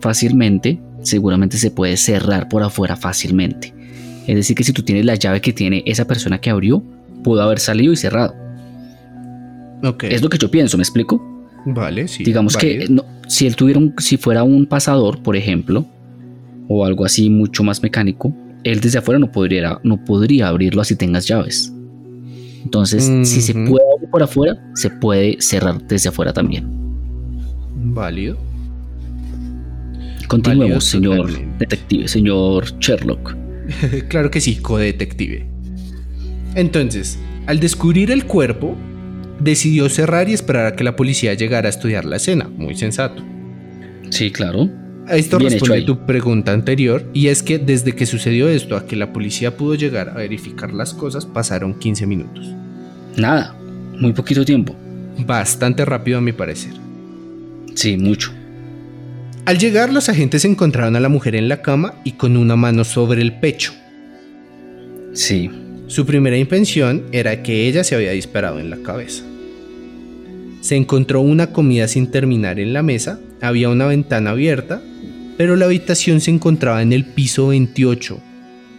[0.00, 3.72] fácilmente, seguramente se puede cerrar por afuera fácilmente.
[4.26, 6.82] Es decir, que si tú tienes la llave que tiene esa persona que abrió,
[7.22, 8.34] pudo haber salido y cerrado.
[10.02, 11.22] Es lo que yo pienso, ¿me explico?
[11.66, 12.24] Vale, sí.
[12.24, 15.86] digamos que no, si él tuviera un- si fuera un pasador, por ejemplo,
[16.68, 20.96] o algo así mucho más mecánico, él desde afuera no podría, no podría abrirlo así
[20.96, 21.72] tengas llaves.
[22.64, 26.64] Entonces, si se puede abrir por afuera, se puede cerrar desde afuera también.
[27.76, 28.38] Válido.
[30.28, 31.56] Continuemos, Válido señor totalmente.
[31.58, 33.36] detective, señor Sherlock.
[34.08, 35.46] claro que sí, codetective.
[36.54, 38.74] Entonces, al descubrir el cuerpo,
[39.40, 42.48] decidió cerrar y esperar a que la policía llegara a estudiar la escena.
[42.48, 43.22] Muy sensato.
[44.10, 44.68] Sí, claro.
[45.06, 45.84] A Esto Bien responde ahí.
[45.84, 49.74] tu pregunta anterior y es que desde que sucedió esto a que la policía pudo
[49.74, 52.46] llegar a verificar las cosas pasaron 15 minutos.
[53.16, 53.54] Nada,
[53.98, 54.74] muy poquito tiempo.
[55.26, 56.72] Bastante rápido a mi parecer.
[57.74, 58.32] Sí, mucho.
[59.44, 62.82] Al llegar los agentes encontraron a la mujer en la cama y con una mano
[62.82, 63.74] sobre el pecho.
[65.12, 65.50] Sí.
[65.86, 69.22] Su primera intención era que ella se había disparado en la cabeza.
[70.62, 74.80] Se encontró una comida sin terminar en la mesa, había una ventana abierta,
[75.36, 78.18] pero la habitación se encontraba en el piso 28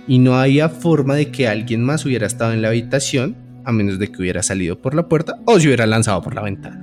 [0.08, 4.00] y no había forma de que alguien más hubiera estado en la habitación a menos
[4.00, 6.82] de que hubiera salido por la puerta o se hubiera lanzado por la ventana.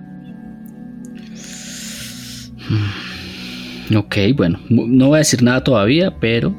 [3.96, 6.54] Ok, bueno, no voy a decir nada todavía, pero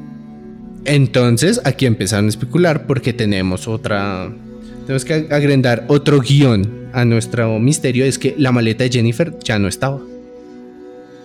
[0.84, 4.30] Entonces aquí empezaron a especular porque tenemos otra...
[4.86, 9.58] Tenemos que agrandar otro guion a nuestro misterio, es que la maleta de Jennifer ya
[9.58, 9.98] no estaba.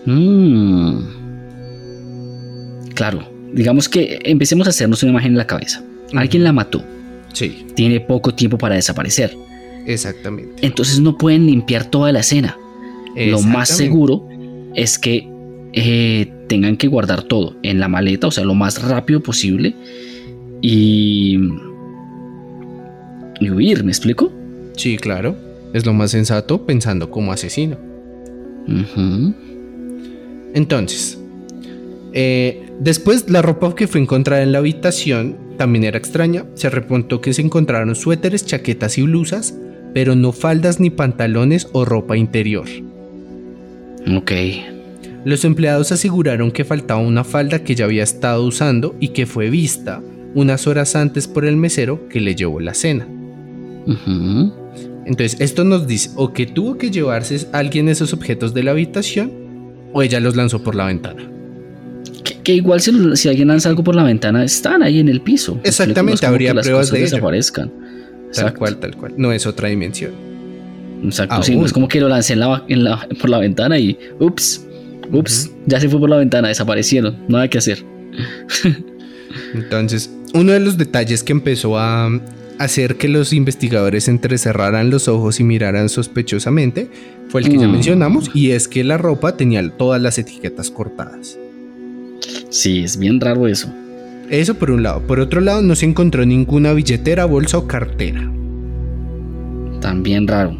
[0.06, 0.98] Mm.
[2.94, 5.82] Claro, digamos que empecemos a hacernos una imagen en la cabeza.
[6.14, 6.82] Alguien la mató,
[7.32, 9.36] Sí, tiene poco tiempo para desaparecer.
[9.86, 10.66] exactamente.
[10.66, 12.56] Entonces no pueden limpiar toda la escena.
[13.16, 14.26] Lo más seguro
[14.74, 15.28] es que
[15.72, 19.76] eh, tengan que guardar todo en la maleta, o sea, lo más rápido posible.
[20.60, 21.38] Y.
[23.40, 24.32] Y huir, ¿me explico?
[24.76, 25.36] Sí, claro.
[25.72, 27.78] Es lo más sensato pensando como asesino.
[30.52, 31.20] Entonces,
[32.12, 36.46] eh, después la ropa que fue encontrada en la habitación también era extraña.
[36.54, 39.54] Se reportó que se encontraron suéteres, chaquetas y blusas,
[39.94, 42.66] pero no faldas ni pantalones o ropa interior.
[44.16, 44.32] Ok.
[45.24, 49.50] Los empleados aseguraron que faltaba una falda que ya había estado usando y que fue
[49.50, 50.00] vista
[50.34, 53.06] unas horas antes por el mesero que le llevó la cena.
[55.06, 59.32] Entonces, esto nos dice o que tuvo que llevarse alguien esos objetos de la habitación
[59.92, 61.28] o ella los lanzó por la ventana.
[62.24, 65.20] Que, que igual si, si alguien lanza algo por la ventana, están ahí en el
[65.20, 65.58] piso.
[65.64, 67.10] Exactamente, habría que las pruebas cosas de ello.
[67.16, 67.68] desaparezcan.
[67.70, 68.58] Tal Exacto.
[68.58, 69.14] cual, tal cual.
[69.16, 70.12] No es otra dimensión.
[71.02, 71.60] Exacto, sí, Aún.
[71.62, 74.64] no es como que lo lancé en la, en la- por la ventana y ups,
[75.12, 77.84] ups, ya se fue por la ventana, desaparecieron, nada que hacer.
[79.54, 82.10] Entonces, uno de los detalles que empezó a
[82.58, 86.90] hacer que los investigadores entrecerraran los ojos y miraran sospechosamente
[87.28, 87.72] fue el que ya Mm.
[87.72, 91.38] mencionamos y es que la ropa tenía todas las etiquetas cortadas.
[92.50, 93.72] Sí, es bien raro eso.
[94.28, 95.00] Eso por un lado.
[95.06, 98.30] Por otro lado, no se encontró ninguna billetera, bolsa o cartera.
[99.80, 100.56] También raro.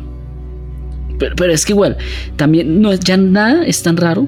[1.21, 1.97] Pero, pero es que igual,
[2.35, 4.27] también no es, ya nada es tan raro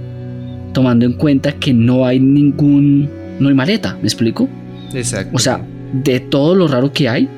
[0.73, 4.49] tomando en cuenta que no hay ningún, no hay maleta, ¿me explico?
[4.95, 5.35] Exacto.
[5.35, 7.29] O sea, de todo lo raro que hay,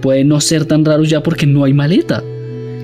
[0.00, 2.22] puede no ser tan raro ya porque no hay maleta.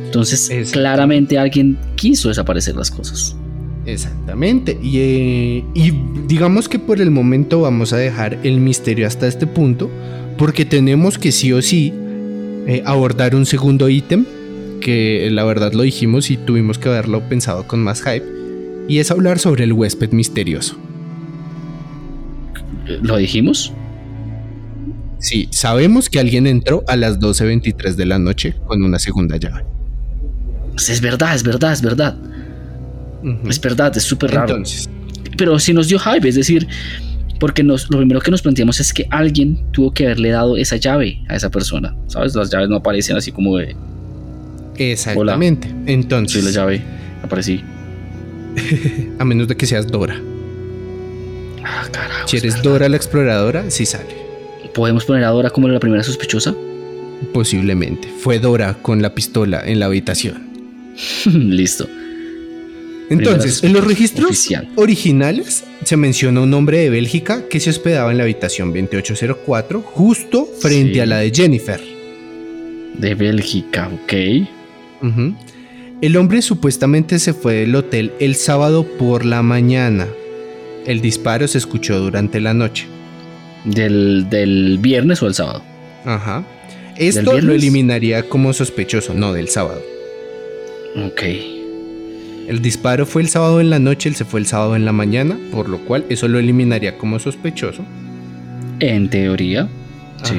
[0.07, 3.37] Entonces, claramente alguien quiso desaparecer las cosas.
[3.85, 4.79] Exactamente.
[4.83, 5.93] Y, eh, y
[6.27, 9.91] digamos que por el momento vamos a dejar el misterio hasta este punto,
[10.39, 11.93] porque tenemos que sí o sí
[12.67, 14.25] eh, abordar un segundo ítem,
[14.85, 18.27] que la verdad lo dijimos y tuvimos que haberlo pensado con más hype,
[18.87, 20.77] y es hablar sobre el huésped misterioso.
[23.03, 23.73] ¿Lo dijimos?
[25.19, 29.65] Sí, sabemos que alguien entró a las 12.23 de la noche con una segunda llave.
[30.73, 32.15] Pues es verdad, es verdad, es verdad.
[33.49, 34.57] Es verdad, es súper raro.
[34.57, 34.91] Entonces,
[35.39, 36.69] Pero sí nos dio hype, es decir,
[37.41, 40.77] porque nos, lo primero que nos planteamos es que alguien tuvo que haberle dado esa
[40.77, 41.97] llave a esa persona.
[42.07, 42.35] ¿Sabes?
[42.35, 43.75] Las llaves no aparecen así como de.
[44.77, 45.69] Exactamente.
[45.69, 46.83] Sí, Entonces, la llave
[47.23, 47.63] aparecí.
[49.19, 50.21] a menos de que seas Dora.
[51.65, 52.29] Ah, carajo.
[52.29, 52.63] Si es eres.
[52.63, 54.15] Dora la exploradora, sí sale.
[54.75, 56.55] ¿Podemos poner a Dora como la primera sospechosa?
[57.33, 58.09] Posiblemente.
[58.21, 60.43] Fue Dora con la pistola en la habitación.
[61.27, 61.89] Listo.
[63.11, 64.69] Entonces, en los registros oficial.
[64.77, 70.49] originales se menciona un hombre de Bélgica que se hospedaba en la habitación 2804, justo
[70.61, 71.01] frente Sí.
[71.01, 71.81] a la de Jennifer.
[72.97, 74.13] De Bélgica, ok.
[76.01, 80.07] El hombre supuestamente se fue del hotel el sábado por la mañana.
[80.87, 82.87] El disparo se escuchó durante la noche.
[83.65, 85.63] Del, del viernes o el sábado.
[86.05, 86.45] Ajá.
[86.97, 89.83] Esto lo eliminaría como sospechoso, no del sábado.
[91.07, 91.23] Ok.
[92.47, 94.93] El disparo fue el sábado en la noche, él se fue el sábado en la
[94.93, 97.83] mañana, por lo cual eso lo eliminaría como sospechoso.
[98.81, 99.69] En teoría.
[100.23, 100.35] Sí.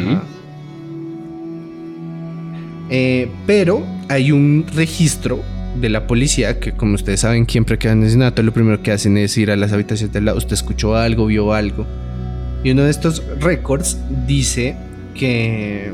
[2.89, 5.41] Eh, pero hay un registro
[5.79, 8.91] de la policía que, como ustedes saben, siempre que hay un asesinato, lo primero que
[8.91, 10.37] hacen es ir a las habitaciones del lado.
[10.37, 11.85] Usted escuchó algo, vio algo.
[12.63, 14.75] Y uno de estos récords dice
[15.13, 15.91] que.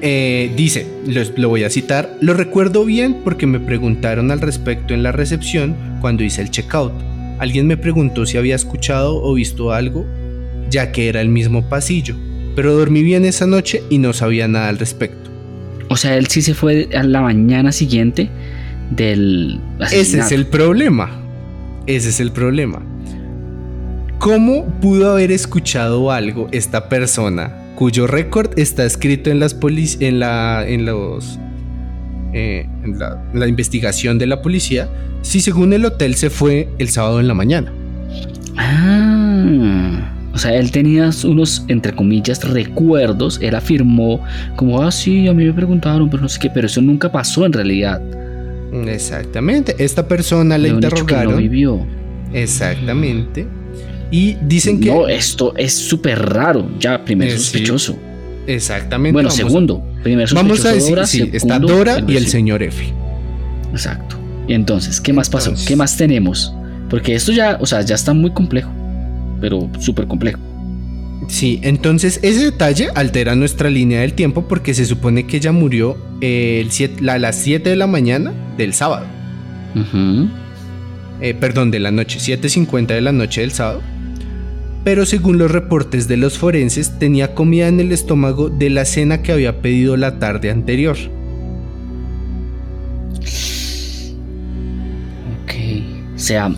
[0.00, 4.94] eh, dice, los- lo voy a citar, lo recuerdo bien porque me preguntaron al respecto
[4.94, 6.92] en la recepción cuando hice el checkout.
[7.38, 10.06] Alguien me preguntó si había escuchado o visto algo,
[10.70, 12.14] ya que era el mismo pasillo,
[12.54, 15.27] pero dormí bien esa noche y no sabía nada al respecto.
[15.88, 18.30] O sea, él sí se fue a la mañana siguiente
[18.90, 21.10] del Ese es el problema.
[21.86, 22.82] Ese es el problema.
[24.18, 29.56] ¿Cómo pudo haber escuchado algo esta persona cuyo récord está escrito en las
[30.00, 31.38] en la en los
[32.34, 34.90] eh, en la, en la investigación de la policía
[35.22, 37.72] si según el hotel se fue el sábado en la mañana?
[38.56, 43.40] Ah, o sea, él tenía unos, entre comillas, recuerdos.
[43.42, 44.22] Él afirmó
[44.54, 47.44] como, ah, sí, a mí me preguntaron, pero no sé qué, pero eso nunca pasó
[47.44, 48.00] en realidad.
[48.86, 49.74] Exactamente.
[49.80, 51.38] Esta persona hecho que no interrogaron.
[51.38, 51.84] vivió.
[52.32, 53.48] Exactamente.
[54.12, 56.70] Y dicen que No, esto es súper raro.
[56.78, 57.38] Ya, primer Eh, sí.
[57.38, 57.98] sospechoso.
[58.46, 59.12] exactamente.
[59.14, 59.82] Bueno, vamos a- segundo.
[60.04, 62.92] Primer Vamos a sospechoso decir, Dora, sí, está segundo, Dora y el señor F.
[63.72, 64.14] Exacto.
[64.46, 65.52] Y entonces, ¿qué más pasó?
[65.66, 66.54] ¿Qué más tenemos?
[66.88, 68.70] Porque esto ya, o sea, ya está muy complejo.
[69.40, 70.40] Pero súper complejo.
[71.28, 75.96] Sí, entonces ese detalle altera nuestra línea del tiempo porque se supone que ella murió
[76.20, 79.06] eh, el siete- la- a las 7 de la mañana del sábado.
[81.20, 83.82] Eh, perdón, de la noche, 7.50 de la noche del sábado.
[84.84, 89.20] Pero según los reportes de los forenses, tenía comida en el estómago de la cena
[89.22, 90.96] que había pedido la tarde anterior.
[95.44, 95.52] Ok.
[96.14, 96.50] O sea,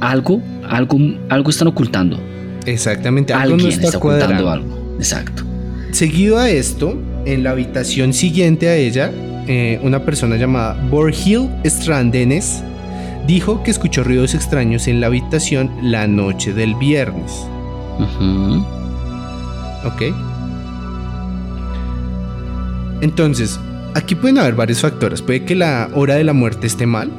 [0.00, 2.18] algo, algo, algo están ocultando.
[2.66, 4.96] Exactamente, algo Alguien no está, está, ocultando algo.
[4.98, 5.44] Exacto.
[5.92, 9.12] Seguido a esto, en la habitación siguiente a ella,
[9.46, 12.62] eh, una persona llamada Borghild Strandenes
[13.26, 17.32] dijo que escuchó ruidos extraños en la habitación la noche del viernes.
[19.84, 20.02] ¿Ok?
[23.02, 23.60] Entonces,
[23.94, 25.20] aquí pueden haber varios factores.
[25.20, 27.10] Puede que la hora de la muerte esté mal,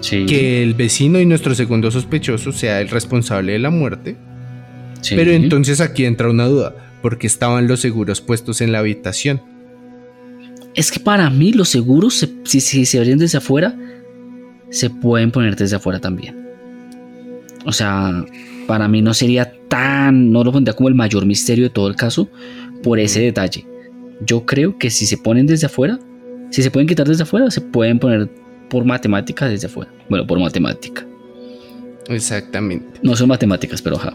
[0.00, 0.24] Sí.
[0.26, 4.16] que el vecino y nuestro segundo sospechoso sea el responsable de la muerte.
[5.02, 5.14] sí.
[5.14, 9.40] Pero entonces aquí entra una duda, porque estaban los seguros puestos en la habitación.
[10.74, 13.74] Es que para mí los seguros, se- si, si se abren desde afuera,
[14.70, 16.36] se pueden poner desde afuera también.
[17.66, 18.24] O sea,
[18.66, 21.96] para mí no sería tan, no lo pondría como el mayor misterio de todo el
[21.96, 22.30] caso
[22.82, 23.66] por ese detalle.
[24.24, 25.98] Yo creo que si se ponen desde afuera,
[26.50, 28.30] si se pueden quitar desde afuera, se pueden poner
[28.70, 29.90] por matemática desde afuera.
[30.08, 31.04] Bueno, por matemática.
[32.08, 33.00] Exactamente.
[33.02, 34.14] No son matemáticas, pero ajá.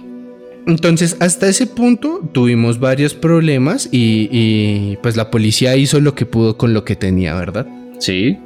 [0.68, 6.26] Entonces, hasta ese punto tuvimos varios problemas y, y, pues la policía hizo lo que
[6.26, 7.68] pudo con lo que tenía, ¿verdad?
[8.00, 8.38] Sí.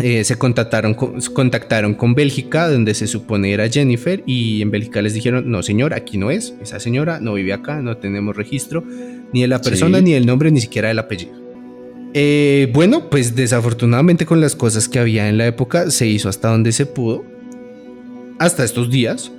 [0.00, 5.02] Eh, se contactaron con, contactaron con Bélgica, donde se supone era Jennifer, y en Bélgica
[5.02, 8.82] les dijeron, no señor, aquí no es, esa señora no vive acá, no tenemos registro,
[9.32, 10.04] ni de la persona, Sí.
[10.04, 11.43] ni del nombre, ni siquiera del apellido.
[12.14, 16.48] Eh, bueno, pues desafortunadamente con las cosas que había en la época, se hizo hasta
[16.48, 17.24] donde se pudo,
[18.38, 19.32] hasta estos días,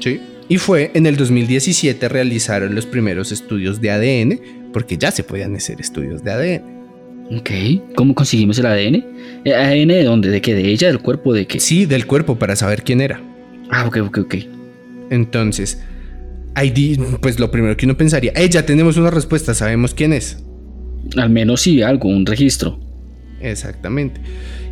[0.00, 0.18] ¿sí?
[0.48, 4.40] Y fue en el 2017 realizaron los primeros estudios de ADN,
[4.72, 7.36] porque ya se podían hacer estudios de ADN.
[7.38, 7.50] Ok.
[7.94, 9.04] ¿Cómo conseguimos el ADN?
[9.44, 10.28] ¿El ¿ADN de dónde?
[10.30, 10.54] ¿De qué?
[10.54, 10.88] ¿De ella?
[10.88, 11.32] ¿Del cuerpo?
[11.32, 11.60] ¿De qué?
[11.60, 13.22] Sí, del cuerpo para saber quién era.
[13.70, 14.34] Ah, ok, ok, ok.
[15.10, 15.82] Entonces,
[16.54, 20.12] ahí di- pues lo primero que uno pensaría, eh, ya tenemos una respuesta, sabemos quién
[20.12, 20.38] es.
[21.16, 22.78] Al menos sí, algo, un registro.
[23.40, 24.20] Exactamente.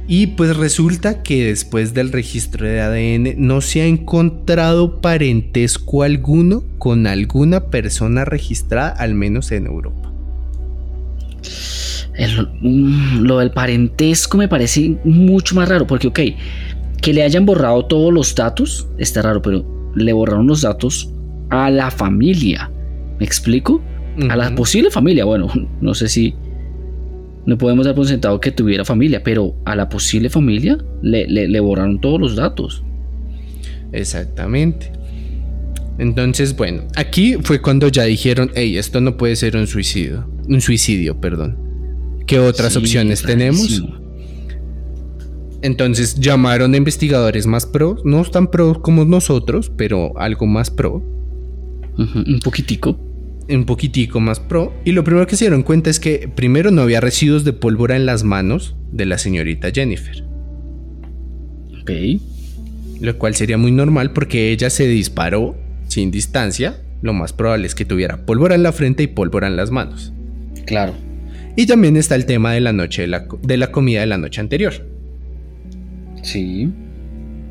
[0.09, 6.65] Y pues resulta que después del registro de ADN no se ha encontrado parentesco alguno
[6.79, 10.13] con alguna persona registrada, al menos en Europa.
[12.15, 16.21] El- mm, lo del parentesco me parece mucho más raro, porque, ok,
[17.01, 19.65] que le hayan borrado todos los datos está raro, pero
[19.95, 21.11] le borraron los datos
[21.51, 22.71] a la familia.
[23.19, 23.81] ¿Me explico?
[24.29, 25.25] A la posible familia.
[25.25, 25.49] Bueno,
[25.81, 26.35] no sé si
[27.47, 31.49] no podemos dar por sentado que tuviera familia, pero a la posible familia le, le-
[31.49, 32.83] le borraron todos los datos.
[33.93, 34.93] Exactamente.
[35.99, 40.27] Entonces, bueno, aquí fue cuando ya dijeron, hey, esto no puede ser un suicidio.
[40.49, 41.57] Un suicidio, perdón.
[42.27, 43.83] ¿Qué otras Sí, opciones tenemos?
[45.63, 51.03] Entonces llamaron a investigadores más pros, no tan pros como nosotros, pero algo más pro,
[51.99, 52.99] Un poquitico.
[53.57, 54.73] Un poquitico más pro.
[54.85, 57.97] Y lo primero que se dieron cuenta es que primero no había residuos de pólvora
[57.97, 60.25] en las manos de la señorita Jennifer,
[61.81, 61.91] Ok.
[63.01, 65.57] lo cual sería muy normal porque ella se disparó
[65.89, 66.81] sin distancia.
[67.03, 70.13] Lo más probable es que tuviera pólvora en la frente y pólvora en las manos.
[70.67, 70.95] Claro.
[71.57, 74.19] Y también está el tema de la noche de la, de la comida de la
[74.19, 74.75] noche anterior.
[76.23, 76.69] Sí.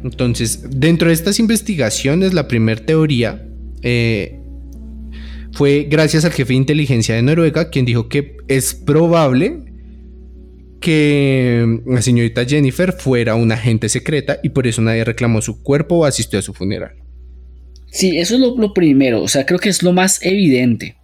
[0.03, 3.45] Entonces, dentro de estas investigaciones, la primera teoría
[3.81, 4.39] eh,
[5.53, 9.63] fue gracias al jefe de inteligencia de Noruega, quien dijo que es probable
[10.79, 15.95] que la señorita Jennifer fuera una agente secreta y por eso nadie reclamó su cuerpo
[15.97, 16.91] o asistió a su funeral.
[17.91, 19.21] Sí, eso es lo, primero.
[19.21, 20.95] O sea, creo que es lo más evidente.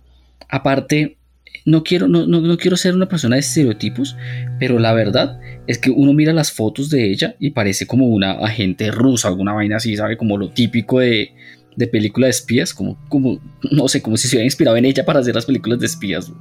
[0.48, 1.18] Aparte,
[1.66, 4.16] no quiero, no, no- no quiero ser una persona de estereotipos,
[4.60, 8.34] pero la verdad es que uno mira las fotos de ella y parece como una
[8.34, 10.16] agente rusa, alguna vaina así, ¿sabe?
[10.16, 11.32] Como lo típico de,
[11.76, 13.39] de película de espías, como, como,
[13.71, 16.32] no sé, como si se hubiera inspirado en ella para hacer las películas de espías.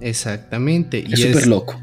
[0.00, 1.04] Exactamente.
[1.10, 1.80] Es súper loco.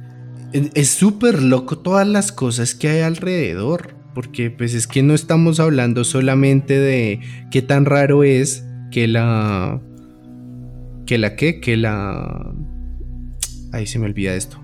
[0.51, 3.95] Es súper loco todas las cosas que hay alrededor.
[4.17, 7.19] Porque pues es que no estamos hablando solamente de
[7.51, 9.79] qué tan raro es que la...
[11.05, 12.51] Que la qué, que la...
[13.71, 14.59] Ahí se me olvida esto.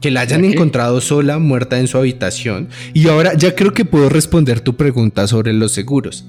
[0.00, 2.68] Que la hayan encontrado sola, muerta en su habitación.
[2.92, 6.24] Y ahora ya creo que puedo responder tu pregunta sobre los seguros.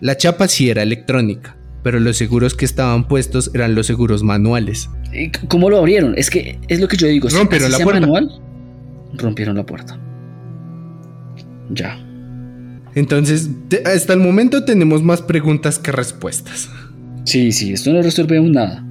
[0.00, 4.90] La chapa sí era electrónica, pero los seguros que estaban puestos eran los seguros manuales.
[5.12, 6.14] ¿Y c- ¿Cómo lo abrieron?
[6.18, 7.28] Es que es lo que yo digo.
[7.28, 8.00] Rompieron la puerta.
[8.00, 8.30] manual,
[9.14, 9.98] rompieron la puerta.
[11.70, 11.98] Ya.
[12.94, 16.68] Entonces, te- hasta el momento tenemos más preguntas que respuestas.
[17.24, 18.84] Sí, sí, esto no resuelve aún nada.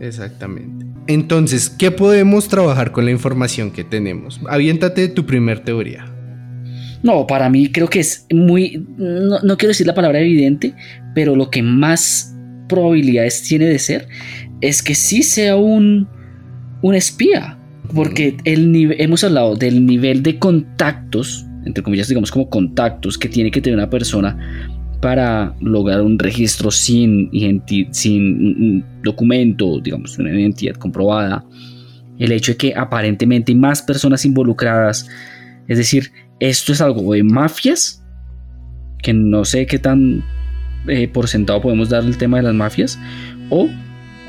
[0.00, 0.84] Exactamente.
[1.06, 4.40] Entonces, ¿qué podemos trabajar con la información que tenemos?
[4.48, 6.06] Aviéntate tu primer teoría.
[7.04, 10.74] No, para mí creo que es muy, no, no quiero decir la palabra evidente,
[11.14, 12.34] pero lo que más
[12.66, 14.08] probabilidades tiene de ser
[14.62, 16.08] es que sí sea un,
[16.80, 17.58] un espía.
[17.94, 23.50] Porque el hemos hablado del nivel de contactos, entre comillas, digamos como contactos que tiene
[23.50, 24.38] que tener una persona
[25.02, 27.30] para lograr un registro sin,
[27.90, 31.44] sin documento, digamos, una identidad comprobada.
[32.18, 35.06] El hecho de que aparentemente hay más personas involucradas.
[35.68, 36.10] Es decir,
[36.40, 38.02] esto es algo de mafias,
[39.02, 40.24] que no sé qué tan
[40.88, 42.98] eh, por sentado podemos dar el tema de las mafias,
[43.50, 43.68] o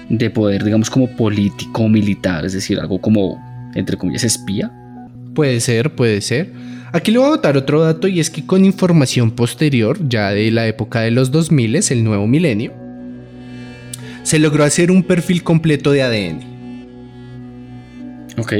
[0.09, 3.41] de poder, digamos, como político militar, es decir, algo como,
[3.75, 4.71] entre comillas, espía.
[5.33, 6.53] Puede ser, puede ser.
[6.93, 10.49] Aquí le voy a botar otro dato y es que con información posterior, ya de
[10.51, 12.73] la época de los 2000, el nuevo milenio,
[14.23, 16.39] se logró hacer un perfil completo de ADN.
[18.37, 18.53] Ok.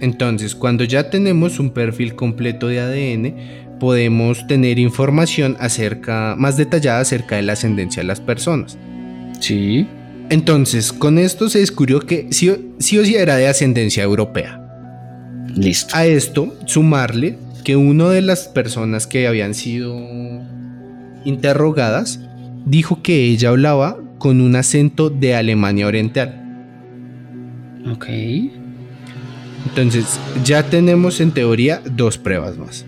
[0.00, 7.00] Entonces, cuando ya tenemos un perfil completo de ADN, podemos tener información acerca, más detallada
[7.00, 8.78] acerca de la ascendencia de las personas.
[9.40, 9.86] Sí.
[10.30, 14.60] Entonces, con esto se descubrió que sí, o- sí o sí era de ascendencia europea.
[15.54, 15.94] Listo.
[15.96, 19.96] A esto, sumarle que una de las personas que habían sido
[21.24, 22.20] interrogadas
[22.66, 26.44] dijo que ella hablaba con un acento de Alemania Oriental.
[27.90, 28.06] Ok.
[29.66, 32.86] Entonces, ya tenemos en teoría dos pruebas más.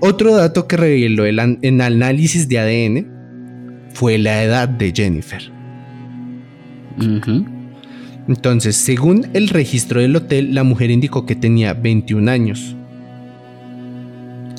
[0.00, 3.06] Otro dato que reveló el an- en análisis de ADN
[3.92, 5.42] fue la edad de Jennifer.
[8.28, 12.76] Entonces, según el registro del hotel, la mujer indicó que tenía 21 años.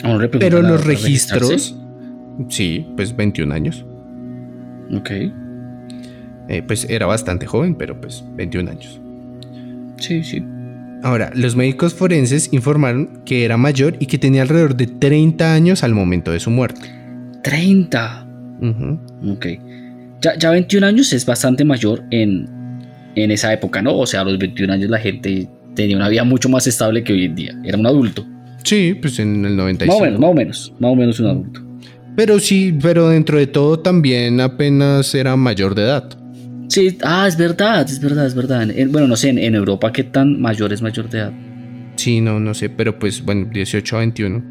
[0.03, 1.75] A uno le preguntan Pero los registros...
[2.49, 3.85] Sí, pues 21 años.
[4.95, 5.09] Ok.
[6.47, 8.99] Eh, pues era bastante joven, pero pues 21 años.
[9.97, 10.43] Sí, sí.
[11.01, 15.83] Ahora, los médicos forenses informaron que era mayor y que tenía alrededor de 30 años
[15.83, 16.81] al momento de su muerte.
[17.43, 18.27] 30.
[18.61, 18.99] Ujú.
[19.31, 19.45] Ok.
[20.21, 22.49] Ya, ya 21 años es bastante mayor en,
[23.15, 23.97] en esa época, ¿no?
[23.97, 27.13] O sea, a los 21 años la gente tenía una vida mucho más estable que
[27.13, 27.55] hoy en día.
[27.63, 28.25] Era un adulto.
[28.63, 29.93] Sí, pues en el 95.
[29.93, 30.73] Más o menos, más o menos.
[30.79, 31.61] Más o menos un adulto.
[32.17, 36.09] Pero sí, pero dentro de todo también apenas era mayor de edad.
[36.69, 38.69] Sí, ah, es verdad, es verdad, es verdad.
[38.69, 41.33] En- bueno, no sé, en, en Europa, ¿qué tan mayor es mayor de edad?
[41.97, 44.43] Sí, no, no sé, pero pues bueno, 18 a 21.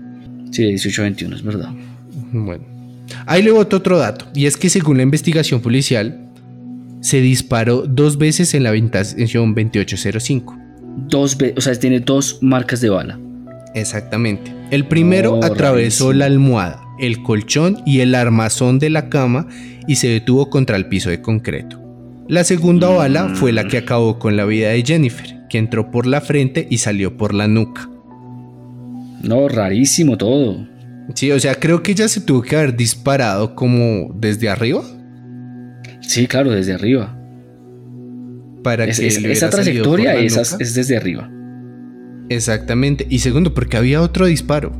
[0.50, 1.70] Sí, de 18 a 21, es verdad.
[2.32, 2.64] Bueno.
[3.24, 6.26] Ahí le boto otro dato, y es que según la investigación policial,
[7.00, 10.58] se disparó dos veces en la habitación 2805.
[11.08, 13.18] Dos veces, o sea, tiene dos marcas de bala.
[13.74, 14.52] Exactamente.
[14.70, 16.12] El primero Oh, atravesó rarísimo.
[16.14, 19.46] la almohada, el colchón y el armazón de la cama
[19.86, 21.80] y se detuvo contra el piso de concreto.
[22.28, 26.06] La segunda bala fue la que acabó con la vida de Jennifer, que entró por
[26.06, 27.88] la frente y salió por la nuca.
[29.22, 30.66] No, rarísimo todo.
[31.14, 34.82] Sí, o sea, creo que ella se tuvo que haber disparado como desde arriba
[36.00, 37.14] Sí, claro, desde arriba.
[38.62, 41.30] para Es- que es- esa trayectoria es desde arriba.
[42.28, 43.06] Exactamente.
[43.08, 44.72] Y segundo, porque había otro disparo.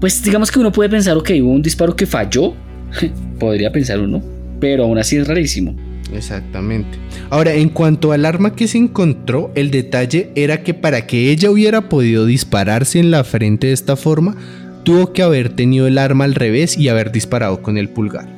[0.00, 2.52] Pues digamos que uno puede pensar, ok, hubo un disparo que falló.
[3.38, 4.22] Podría pensar uno.
[4.60, 5.74] Pero aún así es rarísimo.
[6.14, 6.98] Exactamente.
[7.30, 11.50] Ahora, en cuanto al arma que se encontró, el detalle era que para que ella
[11.50, 14.36] hubiera podido dispararse en la frente de esta forma,
[14.84, 18.28] tuvo que haber tenido el arma al revés y haber disparado con el pulgar.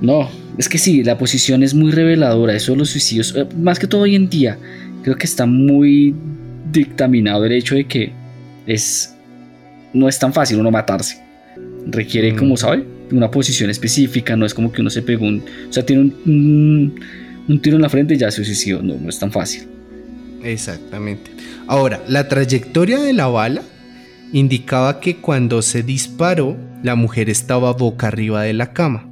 [0.00, 2.54] No, es que sí, la posición es muy reveladora.
[2.54, 4.58] Eso de los suicidios, eh, más que todo hoy en día,
[5.02, 6.14] creo que está muy
[6.72, 8.12] dictaminado el hecho de que
[8.66, 9.14] es
[9.92, 11.20] no es tan fácil uno matarse.
[11.86, 14.36] Requiere, como sabe, una posición específica.
[14.36, 17.00] No es como que uno se pegó un, o sea, tiene un, un,
[17.48, 18.82] un tiro en la frente y ya se suicidó.
[18.82, 19.62] No, no es tan fácil.
[20.42, 21.30] Exactamente.
[21.66, 23.62] Ahora, la trayectoria de la bala
[24.32, 29.06] indicaba que cuando se disparó, la mujer estaba boca arriba de la cama.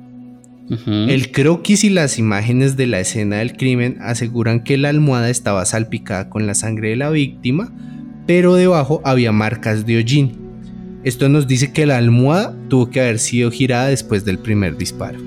[0.87, 5.65] El croquis y las imágenes de la escena del crimen aseguran que la almohada estaba
[5.65, 7.73] salpicada con la sangre de la víctima,
[8.27, 10.48] pero debajo había marcas de hollín.
[11.09, 15.19] Esto nos dice que la almohada tuvo que haber sido girada después del primer disparo.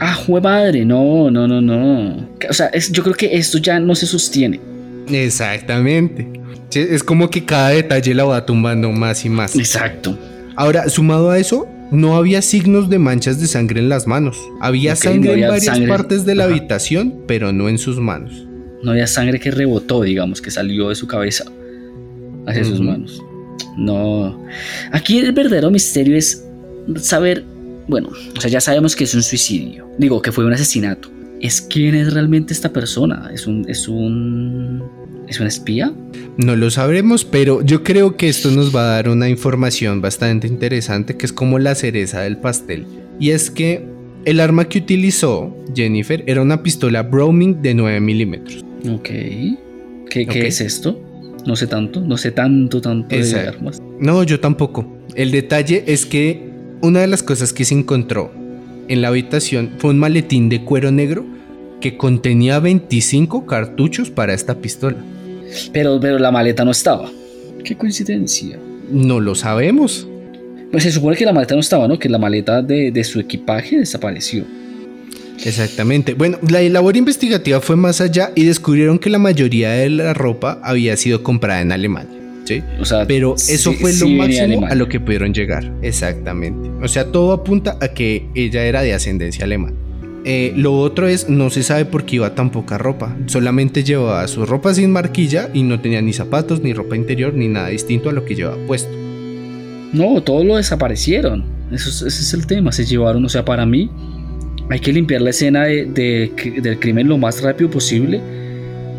[0.00, 2.28] Ah, jue madre, no, no, no, no.
[2.48, 4.60] O sea, es- yo creo que esto ya no se sostiene.
[5.10, 6.26] Exactamente.
[6.74, 9.56] Es como que cada detalle la va tumbando más y más.
[9.56, 10.16] Exacto.
[10.56, 14.38] Ahora, sumado a eso, no había signos de manchas de sangre en las manos.
[14.60, 15.88] Había sangre no había en varias sangre.
[15.88, 16.52] partes de la Ajá.
[16.54, 18.46] habitación, pero no en sus manos.
[18.82, 21.44] No había sangre que rebotó, digamos, que salió de su cabeza
[22.46, 23.22] hacia sus manos.
[23.76, 24.44] No.
[24.92, 26.44] Aquí el verdadero misterio es
[26.96, 27.44] saber,
[27.86, 29.88] bueno, o sea, ya sabemos que es un suicidio.
[29.98, 31.10] Digo, que fue un asesinato.
[31.40, 33.30] ¿Es quién es realmente esta persona?
[33.32, 34.82] ¿Es un, es un,
[35.28, 35.92] es un espía?
[36.36, 40.48] No lo sabremos, pero yo creo que esto nos va a dar una información bastante
[40.48, 42.86] interesante que es como la cereza del pastel.
[43.20, 43.84] Y es que
[44.24, 48.64] el arma que utilizó Jennifer era una pistola Browning de 9 milímetros.
[48.90, 49.08] Ok.
[50.10, 51.00] ¿Qué, es esto?
[51.48, 53.80] No sé tanto, no sé tanto, tanto de armas.
[53.98, 54.86] No, yo tampoco.
[55.14, 56.50] El detalle es que
[56.82, 58.30] una de las cosas que se encontró
[58.86, 61.24] en la habitación fue un maletín de cuero negro
[61.80, 64.98] que contenía 25 cartuchos para esta pistola.
[65.72, 67.10] Pero, pero la maleta no estaba.
[67.64, 68.58] Qué coincidencia.
[68.90, 70.06] No lo sabemos.
[70.70, 71.98] Pues se supone que la maleta no estaba, ¿no?
[71.98, 74.44] Que la maleta de, de su equipaje desapareció.
[75.44, 76.14] Exactamente.
[76.14, 80.60] Bueno, la labor investigativa fue más allá y descubrieron que la mayoría de la ropa
[80.62, 82.14] había sido comprada en Alemania.
[82.44, 82.62] ¿sí?
[82.80, 85.70] O sea, Pero sí- eso fue lo máximo a lo que pudieron llegar.
[85.82, 86.70] Exactamente.
[86.82, 89.76] O sea, todo apunta a que ella era de ascendencia alemana.
[90.24, 93.14] Eh, lo otro es, no se sabe por qué iba tan poca ropa.
[93.26, 97.48] Solamente llevaba su ropa sin marquilla y no tenía ni zapatos, ni ropa interior, ni
[97.48, 98.90] nada distinto a lo que llevaba puesto.
[99.92, 101.44] No, todos lo desaparecieron.
[101.72, 102.72] Eso es- ese es el tema.
[102.72, 103.90] Se llevaron, o sea, para mí,
[104.70, 106.30] hay que limpiar la escena de-
[106.62, 108.20] del crimen lo más rápido posible.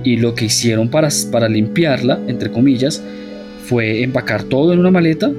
[0.03, 3.03] Y lo que hicieron para, para limpiarla, entre comillas,
[3.65, 5.29] fue empacar todo en una maleta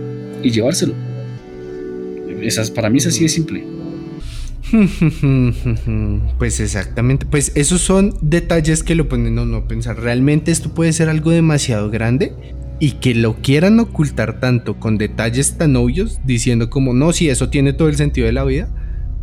[0.42, 0.92] y llevárselo.
[2.42, 3.64] Esas, para mí es así de simple.
[6.38, 9.98] Pues exactamente, pues esos son detalles que lo ponen a uno pensar.
[9.98, 12.32] Realmente esto puede ser algo demasiado grande
[12.78, 17.48] y que lo quieran ocultar tanto con detalles tan obvios, diciendo como no, si eso
[17.50, 18.68] tiene todo el sentido de la vida,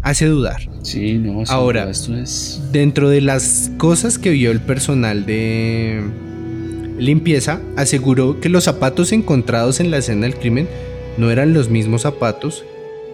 [0.09, 0.61] hace dudar.
[0.83, 2.61] Sí, no, Ahora- esto es.
[2.71, 6.01] Dentro de las cosas que vio el personal de
[6.97, 10.67] limpieza, aseguró que los zapatos encontrados en la escena del crimen
[11.17, 12.63] no eran los mismos zapatos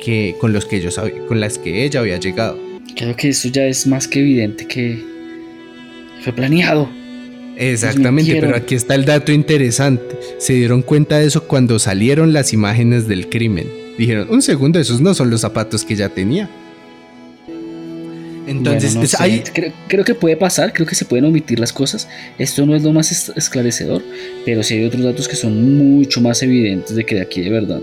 [0.04, 2.58] que con los que ellos con las que ella había llegado.
[2.96, 5.04] Creo que esto ya es más que evidente que
[6.24, 6.88] fue planeado.
[7.58, 10.16] Exactamente, pero aquí está el dato interesante.
[10.39, 13.68] Se dieron cuenta de eso cuando salieron las imágenes del crimen.
[13.98, 16.50] Dijeron, un segundo, esos no son los zapatos que ya tenía.
[18.46, 21.24] Entonces, Bueno, no es- sé, hay- creo, creo que puede pasar, creo que se pueden
[21.26, 22.10] omitir las cosas.
[22.38, 24.04] Esto no es lo más es- esclarecedor,
[24.46, 27.50] pero sí hay otros datos que son mucho más evidentes de que de aquí de
[27.50, 27.80] verdad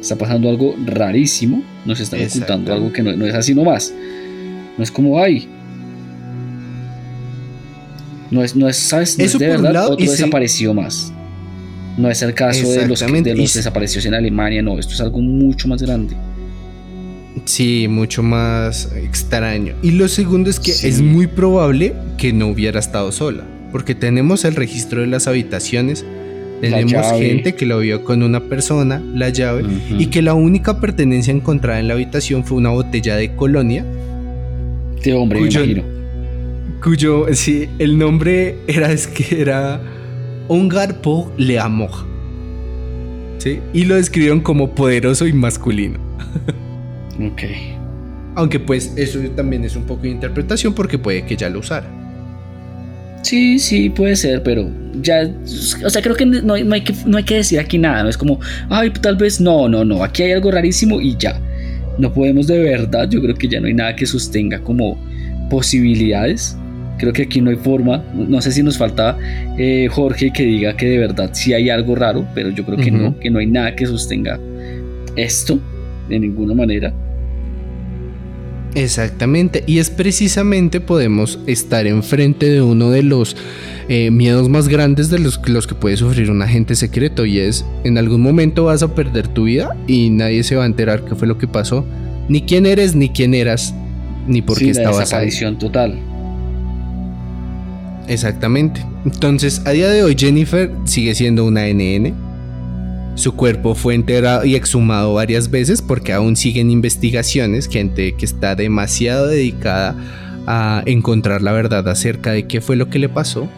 [0.00, 1.62] está pasando algo rarísimo.
[1.86, 3.94] Nos están ocultando algo que no, no es así nomás.
[4.76, 5.48] No es como, ay.
[8.30, 9.16] No es, no es, ¿sabes?
[9.18, 10.10] No Eso es de verdad lado, otro sí.
[10.10, 11.12] desapareció más.
[11.96, 15.20] No es el caso de los, que- de desaparecidos en Alemania, no, esto es algo
[15.20, 16.16] mucho más grande.
[17.44, 19.74] Sí, mucho más extraño.
[19.82, 20.88] Y lo segundo es que Sí.
[20.88, 26.04] es muy probable que no hubiera estado sola, porque tenemos el registro de las habitaciones,
[26.60, 29.64] tenemos gente que lo vio con una persona, la llave,
[29.98, 33.84] y que la única pertenencia encontrada en la habitación fue una botella de colonia
[35.02, 35.84] De hombre, Cuyo- me imagino.
[36.82, 39.80] cuyo sí, el nombre era es que era
[40.48, 41.90] Ongar por le Amour.
[43.38, 43.58] ¿Sí?
[43.74, 45.98] Y lo describieron como poderoso y masculino.
[47.20, 47.42] Ok.
[48.36, 51.86] Aunque pues eso también es un poco de interpretación porque puede que ya lo usara.
[53.22, 54.68] Sí, sí, puede ser, pero
[55.00, 55.30] ya,
[55.84, 58.02] o sea, creo que no, hay- no hay que no hay que decir aquí nada,
[58.02, 58.38] no es como,
[58.68, 61.40] ay, tal vez no, no, no, aquí hay algo rarísimo y ya.
[61.96, 64.98] No podemos de verdad, yo creo que ya no hay nada que sostenga como
[65.48, 66.56] posibilidades.
[66.98, 69.16] Creo que aquí no hay forma, no sé si nos falta
[69.58, 72.90] eh, Jorge que diga que de verdad sí hay algo raro, pero yo creo que
[72.90, 74.38] no, que no hay nada que sostenga
[75.16, 75.58] esto
[76.08, 76.92] de ninguna manera.
[78.74, 83.36] Exactamente, y es precisamente podemos estar enfrente de uno de los
[83.88, 87.64] eh, miedos más grandes de los, los que puede sufrir un agente secreto y es
[87.84, 91.14] en algún momento vas a perder tu vida y nadie se va a enterar qué
[91.14, 91.84] fue lo que pasó,
[92.28, 93.74] ni quién eres, ni quién eras,
[94.26, 95.02] ni por Sí, qué estabas ahí.
[95.04, 95.98] desaparición total.
[98.08, 98.84] Exactamente.
[99.04, 102.12] Entonces, a día de hoy Jennifer sigue siendo una NN.
[103.14, 108.56] Su cuerpo fue enterrado y exhumado varias veces porque aún siguen investigaciones, gente que está
[108.56, 109.96] demasiado dedicada
[110.46, 113.48] a encontrar la verdad acerca de qué fue lo que le pasó.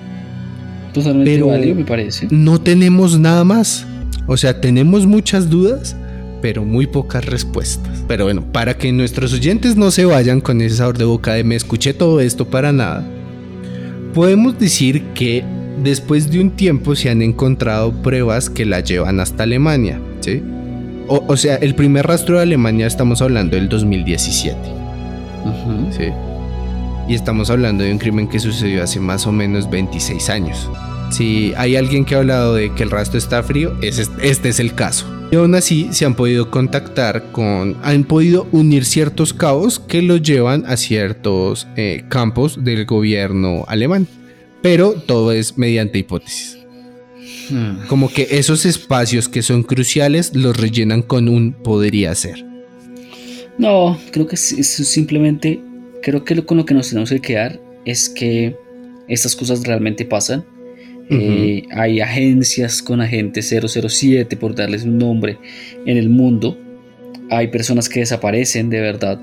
[0.92, 2.28] Totalmente Pero- válido, me parece.
[2.30, 3.86] No tenemos nada más.
[4.26, 5.96] O sea, tenemos muchas dudas,
[6.42, 8.04] pero muy pocas respuestas.
[8.06, 11.44] Pero bueno, para que nuestros oyentes no se vayan con ese sabor de boca de
[11.44, 13.04] me escuché todo esto para nada,
[14.14, 15.44] podemos decir que
[15.82, 20.42] después de un tiempo se han encontrado pruebas que la llevan hasta Alemania, ¿sí?
[21.08, 24.56] O, o sea, el primer rastro de Alemania estamos hablando del 2017,
[25.44, 25.92] Ujú.
[25.92, 26.06] ¿sí?
[27.08, 30.68] Y estamos hablando de un crimen que sucedió hace más o menos 26 años.
[31.10, 34.74] Si hay alguien que ha hablado de que el rastro está frío, este es el
[34.74, 35.06] caso.
[35.30, 40.22] Y aún así se han podido contactar con, han podido unir ciertos cabos que los
[40.22, 44.06] llevan a ciertos eh, campos del gobierno alemán.
[44.62, 46.58] Pero todo es mediante hipótesis.
[47.50, 47.86] Hmm.
[47.88, 52.44] Como que esos espacios que son cruciales los rellenan con un podría ser.
[53.58, 55.60] No, creo que es, simplemente,
[56.02, 58.54] creo que con lo que nos tenemos que quedar es que
[59.08, 60.44] estas cosas realmente pasan.
[61.08, 65.38] Eh, hay agencias con agente 007, por darles un nombre,
[65.86, 66.58] en el mundo.
[67.30, 69.20] Hay personas que desaparecen de verdad.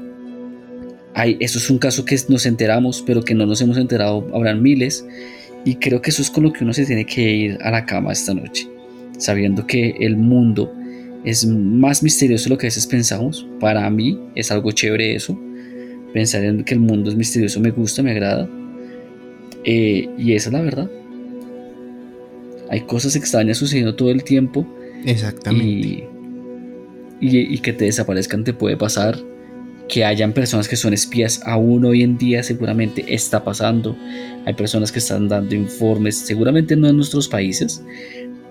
[1.16, 4.62] Hay, eso es un caso que nos enteramos, pero que no nos hemos enterado, habrán
[4.62, 5.06] miles.
[5.66, 7.86] Y creo que eso es con lo que uno se tiene que ir a la
[7.86, 8.68] cama esta noche,
[9.18, 10.74] sabiendo que el mundo
[11.24, 13.48] es más misterioso de lo que a veces pensamos.
[13.60, 15.40] Para mí es algo chévere eso.
[16.14, 18.50] Pensar en que el mundo es misterioso me gusta, me agrada.
[19.64, 20.92] Eh, y esa es la verdad.
[22.70, 24.68] Hay cosas extrañas sucediendo todo el tiempo
[25.06, 25.66] Exactamente.
[25.66, 26.04] y,
[27.22, 29.18] y, y que te desaparezcan te puede pasar.
[29.88, 33.96] Que hayan personas que son espías aún hoy en día seguramente está pasando.
[34.46, 37.84] Hay personas que están dando informes, seguramente no en nuestros países,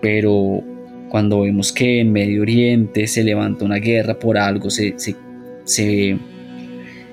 [0.01, 0.63] pero
[1.09, 5.17] cuando vemos que en Medio Oriente se levanta una guerra por algo, se, se-
[5.65, 6.17] se-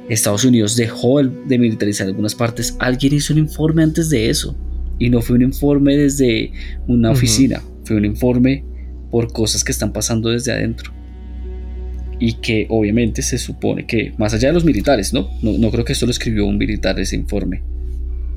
[0.10, 4.56] Estados Unidos dejó de militarizar algunas partes, alguien hizo un informe antes de eso.
[4.98, 6.52] Y no fue un informe desde
[6.88, 8.64] una oficina, fue un informe
[9.12, 10.92] por cosas que están pasando desde adentro.
[12.20, 15.30] Y que obviamente se supone que, más allá de los militares, ¿no?
[15.42, 17.62] No, no creo que esto lo escribió un militar ese informe.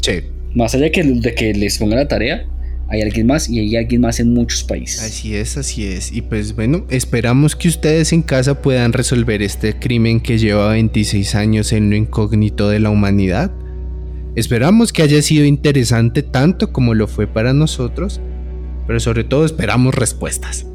[0.02, 0.20] Sí.
[0.54, 2.46] Más allá de que, de que les ponga la tarea,
[2.92, 5.02] hay alguien más y hay alguien más en muchos países.
[5.02, 6.12] Así es, así es.
[6.12, 11.34] Y pues bueno, esperamos que ustedes en casa puedan resolver este crimen que lleva 26
[11.34, 13.50] años en lo incógnito de la humanidad.
[14.36, 18.20] Esperamos que haya sido interesante tanto como lo fue para nosotros,
[18.86, 20.66] pero sobre todo esperamos respuestas.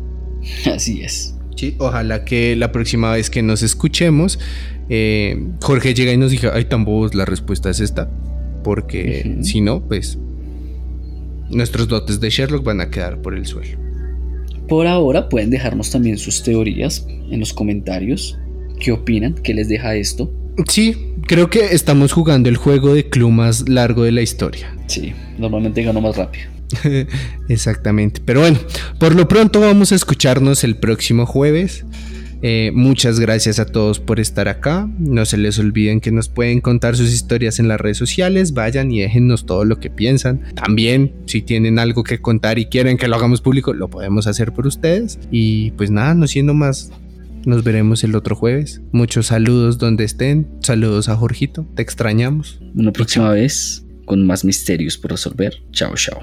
[0.64, 1.34] Así es.
[1.60, 4.38] Sí, ojalá que la próxima vez que nos escuchemos,
[4.88, 8.10] eh, Jorge llega y nos diga, ay, tan bobos, la respuesta es esta.
[8.64, 10.16] Porque si no, pues
[11.50, 13.76] nuestros dotes de Sherlock van a quedar por el suelo.
[14.68, 18.38] Por ahora pueden dejarnos también sus teorías en los comentarios.
[18.80, 19.34] ¿Qué opinan?
[19.34, 20.32] ¿Qué les deja esto?
[20.66, 24.74] Sí, creo que estamos jugando el juego de club más largo de la historia.
[24.86, 26.59] Sí, normalmente gano más rápido.
[27.48, 28.20] Exactamente.
[28.24, 28.58] Pero bueno,
[28.98, 31.84] por lo pronto vamos a escucharnos el próximo jueves.
[32.42, 34.88] Eh, muchas gracias a todos por estar acá.
[34.98, 38.54] No se les olviden que nos pueden contar sus historias en las redes sociales.
[38.54, 40.40] Vayan y déjennos todo lo que piensan.
[40.54, 44.52] También, si tienen algo que contar y quieren que lo hagamos público, lo podemos hacer
[44.52, 45.18] por ustedes.
[45.30, 46.90] Y pues nada, no siendo más,
[47.44, 48.80] nos veremos el otro jueves.
[48.92, 50.48] Muchos saludos donde estén.
[50.60, 51.66] Saludos a Jorgito.
[51.74, 52.60] Te extrañamos.
[52.74, 55.62] Una próxima vez con más misterios por resolver.
[55.70, 56.20] Chao, chao.